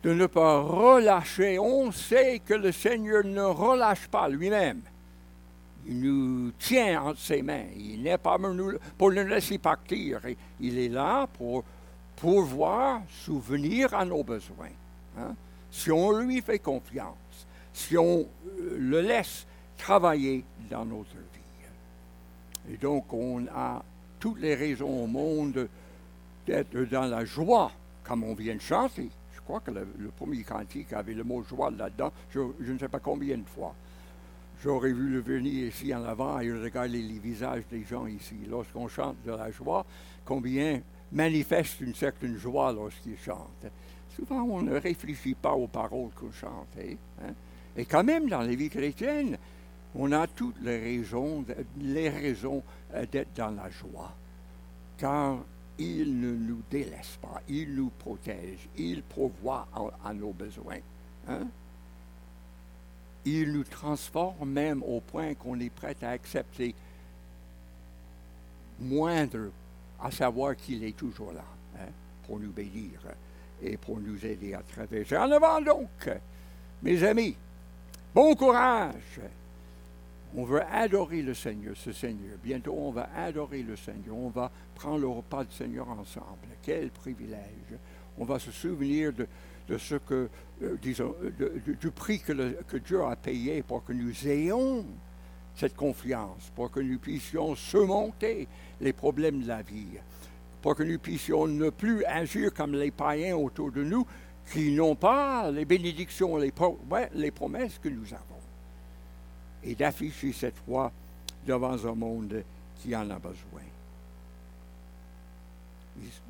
De 0.02 0.14
ne 0.14 0.26
pas 0.26 0.60
relâcher. 0.60 1.58
On 1.58 1.92
sait 1.92 2.40
que 2.44 2.54
le 2.54 2.72
Seigneur 2.72 3.24
ne 3.24 3.42
relâche 3.42 4.06
pas 4.08 4.28
lui-même. 4.28 4.82
Il 5.86 6.00
nous 6.00 6.52
tient 6.52 7.02
entre 7.02 7.20
ses 7.20 7.42
mains. 7.42 7.66
Il 7.76 8.02
n'est 8.02 8.18
pas 8.18 8.38
pour 8.98 9.12
nous 9.12 9.26
laisser 9.26 9.58
partir. 9.58 10.20
Il 10.60 10.78
est 10.78 10.88
là 10.88 11.26
pour 11.26 11.64
pouvoir 12.20 13.02
souvenir 13.08 13.94
à 13.94 14.04
nos 14.04 14.22
besoins. 14.22 14.74
Hein. 15.18 15.34
Si 15.70 15.90
on 15.90 16.12
lui 16.18 16.42
fait 16.42 16.58
confiance 16.58 17.16
si 17.72 17.96
on 17.96 18.20
euh, 18.20 18.76
le 18.78 19.00
laisse 19.00 19.46
travailler 19.76 20.44
dans 20.70 20.84
notre 20.84 21.14
vie. 21.14 22.72
Et 22.72 22.76
donc, 22.76 23.12
on 23.12 23.46
a 23.46 23.82
toutes 24.18 24.40
les 24.40 24.54
raisons 24.54 25.04
au 25.04 25.06
monde 25.06 25.68
d'être 26.46 26.76
dans 26.90 27.06
la 27.06 27.24
joie, 27.24 27.72
comme 28.04 28.24
on 28.24 28.34
vient 28.34 28.54
de 28.54 28.60
chanter. 28.60 29.08
Je 29.34 29.40
crois 29.40 29.60
que 29.60 29.70
le, 29.70 29.86
premier 30.16 30.42
cantique 30.42 30.92
avait 30.92 31.14
le 31.14 31.24
mot 31.24 31.42
joie 31.42 31.70
là-dedans, 31.70 32.12
je, 32.30 32.40
ne 32.60 32.78
sais 32.78 32.88
pas 32.88 33.00
combien 33.00 33.38
de 33.38 33.46
fois. 33.46 33.74
J'aurais 34.62 34.92
vu 34.92 35.08
le 35.08 35.20
venir 35.20 35.68
ici 35.68 35.94
en 35.94 36.04
avant 36.04 36.38
et 36.38 36.52
regarder 36.52 37.00
les 37.00 37.18
visages 37.18 37.64
des 37.70 37.82
gens 37.84 38.06
ici. 38.06 38.36
Lorsqu'on 38.48 38.88
chante 38.88 39.16
de 39.24 39.32
la 39.32 39.50
joie, 39.50 39.86
combien 40.26 40.82
manifeste 41.12 41.80
une 41.80 41.94
certaine 41.94 42.36
joie 42.36 42.72
lorsqu'ils 42.72 43.18
chantent. 43.18 43.66
Souvent, 44.14 44.42
on 44.42 44.62
ne 44.62 44.76
réfléchit 44.76 45.34
pas 45.34 45.52
aux 45.52 45.66
paroles 45.66 46.10
qu'on 46.14 46.32
chante. 46.32 46.68
Hein? 47.22 47.32
Et 47.76 47.84
quand 47.84 48.04
même, 48.04 48.28
dans 48.28 48.42
la 48.42 48.54
vie 48.54 48.68
chrétienne, 48.68 49.38
on 49.94 50.12
a 50.12 50.26
toutes 50.26 50.60
les 50.62 50.78
raisons, 50.78 51.44
les 51.80 52.08
raisons 52.08 52.62
euh, 52.94 53.06
d'être 53.10 53.34
dans 53.34 53.50
la 53.50 53.70
joie. 53.70 54.12
Car 54.98 55.38
il 55.78 56.20
ne 56.20 56.32
nous 56.32 56.62
délaisse 56.70 57.18
pas, 57.22 57.40
il 57.48 57.74
nous 57.74 57.90
protège, 57.98 58.68
il 58.76 59.02
pourvoit 59.02 59.66
à, 60.04 60.12
nos 60.12 60.32
besoins. 60.32 60.80
Hein? 61.26 61.46
Il 63.24 63.52
nous 63.52 63.64
transforme 63.64 64.50
même 64.50 64.82
au 64.82 65.00
point 65.00 65.34
qu'on 65.34 65.58
est 65.58 65.70
prêt 65.70 65.96
à 66.02 66.10
accepter 66.10 66.74
moindre, 68.78 69.50
à 70.02 70.10
savoir 70.10 70.56
qu'il 70.56 70.84
est 70.84 70.96
toujours 70.96 71.32
là 71.32 71.44
hein, 71.78 71.88
pour 72.26 72.38
nous 72.38 72.50
bénir 72.50 73.00
et 73.62 73.76
pour 73.76 73.98
nous 73.98 74.24
aider 74.24 74.54
à 74.54 74.62
traverser. 74.62 75.16
En 75.16 75.30
avant 75.30 75.60
donc, 75.60 76.10
mes 76.82 77.02
amis, 77.04 77.36
Bon 78.12 78.34
courage! 78.34 79.20
On 80.34 80.44
veut 80.44 80.62
adorer 80.64 81.22
le 81.22 81.32
Seigneur, 81.32 81.76
ce 81.76 81.92
Seigneur. 81.92 82.36
Bientôt, 82.42 82.74
on 82.76 82.90
va 82.90 83.08
adorer 83.16 83.62
le 83.62 83.76
Seigneur. 83.76 84.16
On 84.16 84.30
va 84.30 84.50
prendre 84.74 84.98
le 84.98 85.06
repas 85.06 85.44
du 85.44 85.52
Seigneur 85.54 85.88
ensemble. 85.88 86.48
Quel 86.60 86.90
privilège! 86.90 87.78
On 88.18 88.24
va 88.24 88.40
se 88.40 88.50
souvenir 88.50 89.12
de, 89.12 89.78
ce 89.78 89.94
que, 89.94 90.28
euh, 90.62 90.76
disons, 90.82 91.14
du 91.80 91.90
prix 91.92 92.18
que 92.18 92.76
Dieu 92.78 93.00
a 93.04 93.14
payé 93.14 93.62
pour 93.62 93.84
que 93.84 93.92
nous 93.92 94.26
ayons 94.26 94.84
cette 95.56 95.76
confiance, 95.76 96.50
pour 96.54 96.70
que 96.70 96.80
nous 96.80 96.98
puissions 96.98 97.54
surmonter 97.54 98.48
les 98.80 98.92
problèmes 98.92 99.42
de 99.42 99.48
la 99.48 99.62
vie, 99.62 99.98
pour 100.62 100.74
que 100.74 100.82
nous 100.82 100.98
puissions 100.98 101.46
ne 101.46 101.70
plus 101.70 102.04
agir 102.04 102.52
comme 102.52 102.74
les 102.74 102.90
païens 102.90 103.36
autour 103.36 103.70
de 103.70 103.82
nous, 103.82 104.06
qui 104.52 104.72
n'ont 104.72 104.96
pas 104.96 105.50
les 105.50 105.64
bénédictions, 105.64 106.36
les, 106.36 106.50
promesses 107.30 107.78
que 107.78 107.88
nous 107.88 108.06
avons. 108.12 108.40
Et 109.62 109.74
d'afficher 109.74 110.32
cette 110.32 110.56
foi 110.66 110.90
devant 111.46 111.86
un 111.86 111.94
monde 111.94 112.42
qui 112.82 112.94
en 112.96 113.08
a 113.10 113.18
besoin. 113.18 113.62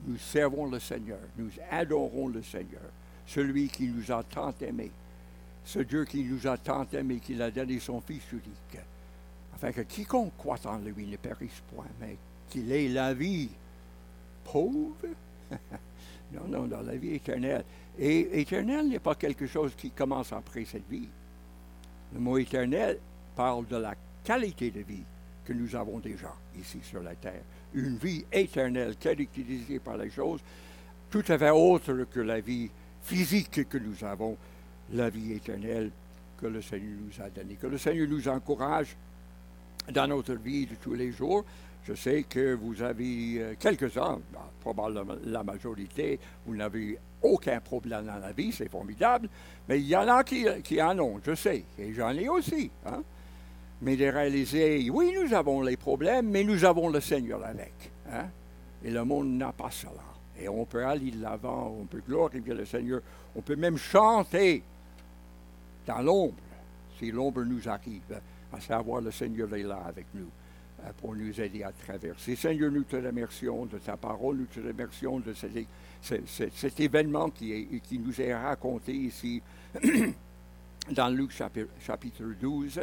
Nous 0.07 0.19
servons 0.19 0.67
le 0.67 0.81
Seigneur, 0.81 1.21
nous 1.39 1.51
adorons 1.71 2.29
le 2.29 2.43
Seigneur, 2.43 2.83
celui 3.27 3.69
qui 3.69 3.87
nous 3.87 4.11
a 4.11 4.23
tant 4.25 4.53
aimés, 4.61 4.91
ce 5.65 5.79
Dieu 5.79 6.05
qui 6.05 6.25
nous 6.25 6.47
a 6.47 6.57
tant 6.59 6.87
aimés, 6.93 7.21
qu'il 7.21 7.41
a 7.41 7.51
donné 7.51 7.79
son 7.79 8.01
Fils 8.01 8.23
unique, 8.33 8.81
afin 9.61 9.73
que 9.73 9.83
quiconque 9.83 10.33
croit 10.39 10.59
en 10.65 10.79
lui 10.79 11.07
ne 11.07 11.17
périsse 11.17 11.63
point, 11.75 11.85
mais 12.01 12.17
qu'il 12.49 12.73
ait 12.73 12.89
la 12.89 13.13
vie 13.13 13.51
pauvre. 14.43 14.97
non, 16.33 16.49
non, 16.49 16.67
dans 16.67 16.81
la 16.81 16.97
vie 16.97 17.17
éternelle. 17.17 17.65
Et 17.99 18.41
éternel 18.41 18.89
n'est 18.89 18.99
pas 18.99 19.15
quelque 19.15 19.47
chose 19.47 19.75
qui 19.77 19.91
commence 19.91 20.33
après 20.33 20.65
cette 20.65 20.89
vie. 20.89 21.09
Le 22.15 22.21
mot 22.21 22.39
éternel 22.39 22.99
parle 23.37 23.67
de 23.67 23.77
la 23.77 23.95
qualité 24.25 24.71
de 24.71 24.81
vie 24.81 25.05
que 25.45 25.53
nous 25.53 25.77
avons 25.77 25.99
déjà 25.99 26.35
ici 26.59 26.79
sur 26.83 27.03
la 27.03 27.15
terre. 27.15 27.43
Une 27.75 27.97
vie 27.97 28.25
éternelle 28.33 28.97
caractérisée 28.97 29.79
par 29.79 29.99
les 29.99 30.11
choses 30.11 30.41
tout 31.11 31.25
à 31.29 31.37
fait 31.37 31.51
autres 31.51 32.07
que 32.11 32.21
la 32.21 32.41
vie 32.41 32.71
physique 33.03 33.69
que 33.69 33.79
nous 33.79 34.05
avons, 34.05 34.39
la 34.93 35.11
vie 35.11 35.33
éternelle 35.33 35.91
que 36.41 36.47
le 36.47 36.63
Seigneur 36.63 36.99
nous 37.05 37.23
a 37.23 37.29
donnée. 37.29 37.57
Que 37.57 37.67
le 37.67 37.77
Seigneur 37.79 38.09
nous 38.09 38.27
encourage 38.29 38.97
dans 39.93 40.07
notre 40.07 40.35
vie 40.35 40.67
de 40.67 40.75
tous 40.75 40.95
les 40.95 41.13
jours. 41.13 41.45
Je 41.85 41.95
sais 41.95 42.25
que 42.25 42.55
vous 42.55 42.83
avez 42.83 43.37
euh, 43.39 43.55
quelques-uns, 43.59 44.21
bah, 44.33 44.51
probablement 44.61 45.15
la 45.25 45.43
majorité, 45.43 46.19
vous 46.47 46.55
n'avez 46.55 46.99
aucun 47.23 47.61
problème 47.61 48.07
dans 48.07 48.19
la 48.19 48.33
vie, 48.33 48.53
c'est 48.53 48.71
formidable, 48.71 49.29
mais 49.69 49.81
il 49.81 49.87
y 49.87 49.97
en 49.97 50.07
a 50.09 50.23
qui, 50.23 50.83
en 50.83 50.99
ont, 50.99 51.21
je 51.25 51.35
sais, 51.35 51.65
et 51.79 51.93
j'en 51.95 52.11
ai 52.11 52.29
aussi. 52.29 52.71
Hein? 52.87 53.03
mais 53.83 53.97
de 53.97 54.05
réaliser, 54.05 54.91
oui, 54.91 55.15
nous 55.19 55.33
avons 55.35 55.63
les 55.63 55.77
problèmes, 55.77 56.29
mais 56.29 56.45
nous 56.45 56.65
avons 56.65 56.89
le 56.89 57.01
Seigneur 57.01 57.45
avec. 57.45 57.73
Hein? 58.13 58.27
Et 58.85 58.91
le 58.91 59.05
monde 59.05 59.29
n'a 59.29 59.53
pas 59.53 59.71
cela. 59.71 60.05
Et 60.39 60.49
on 60.49 60.65
peut 60.65 60.85
aller 60.85 61.11
de 61.11 61.23
l'avant, 61.23 61.77
on 61.81 61.85
peut 61.85 62.03
glorifier 62.07 62.55
le 62.55 62.65
Seigneur, 62.65 63.01
on 63.35 63.41
peut 63.41 63.57
même 63.57 63.77
chanter 63.77 64.63
dans 65.87 66.01
l'ombre, 66.01 66.35
si 66.99 67.11
l'ombre 67.11 67.43
nous 67.43 67.69
arrive, 67.69 68.21
à 68.53 68.61
savoir 68.61 69.01
le 69.01 69.11
Seigneur 69.11 69.55
est 69.55 69.63
là 69.63 69.83
avec 69.87 70.07
nous 70.15 70.29
euh, 70.85 70.91
pour 71.01 71.15
nous 71.15 71.41
aider 71.41 71.63
à 71.63 71.73
traverser. 71.73 72.37
Seigneur, 72.37 72.71
nous 72.71 72.85
te 72.85 72.97
remercions 72.97 73.67
de 73.67 73.79
ta 73.79 73.97
parole, 73.97 74.39
nous 74.39 74.47
te 74.47 74.61
remercions 74.61 75.21
de 75.21 75.35
cet, 75.35 76.81
événement 76.81 77.31
qui, 77.31 77.79
nous 77.93 78.21
est 78.21 78.35
raconté 78.35 78.93
ici 78.93 79.43
dans 80.91 81.09
Luc 81.09 81.33
chapitre 81.33 82.25
12 82.41 82.81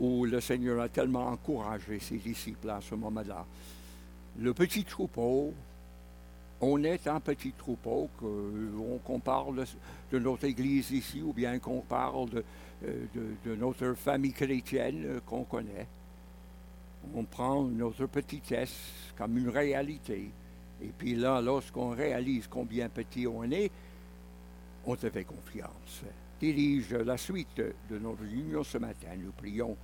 où 0.00 0.24
le 0.24 0.40
Seigneur 0.40 0.80
a 0.80 0.88
tellement 0.88 1.28
encouragé 1.28 1.98
ses 2.00 2.16
disciples 2.16 2.70
à 2.70 2.80
ce 2.80 2.94
moment-là. 2.94 3.44
Le 4.38 4.52
petit 4.52 4.84
troupeau, 4.84 5.52
on 6.60 6.82
est 6.82 7.06
un 7.06 7.20
petit 7.20 7.52
troupeau, 7.52 8.08
qu'on 9.04 9.20
parle 9.20 9.64
de, 10.10 10.18
notre 10.18 10.44
Église 10.44 10.90
ici 10.90 11.22
ou 11.22 11.32
bien 11.32 11.58
qu'on 11.58 11.80
parle 11.80 12.30
de, 12.30 12.44
euh, 12.86 13.06
de, 13.44 13.54
notre 13.54 13.94
famille 13.94 14.32
chrétienne 14.32 15.20
qu'on 15.26 15.44
connaît. 15.44 15.86
On 17.14 17.24
prend 17.24 17.62
notre 17.62 18.06
petitesse 18.06 19.12
comme 19.16 19.36
une 19.38 19.50
réalité. 19.50 20.30
Et 20.82 20.90
puis 20.96 21.14
là, 21.14 21.40
lorsqu'on 21.40 21.90
réalise 21.90 22.46
combien 22.48 22.88
petit 22.88 23.26
on 23.26 23.44
est, 23.44 23.70
on 24.86 24.96
te 24.96 25.08
fait 25.08 25.24
confiance 25.24 26.04
dirige 26.44 26.92
la 26.92 27.16
suite 27.16 27.62
de 27.90 27.98
notre 27.98 28.24
union 28.24 28.62
ce 28.62 28.78
matin. 28.78 29.08
Nous 29.16 29.32
prions 29.32 29.76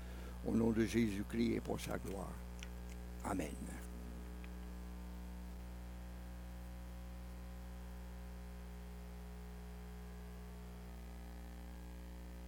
au 0.47 0.53
nom 0.53 0.71
de 0.71 0.85
Jésus-Christ 0.85 1.55
et 1.57 1.61
pour 1.61 1.81
sa 1.81 1.97
gloire. 1.99 2.33
Amen. 3.25 3.80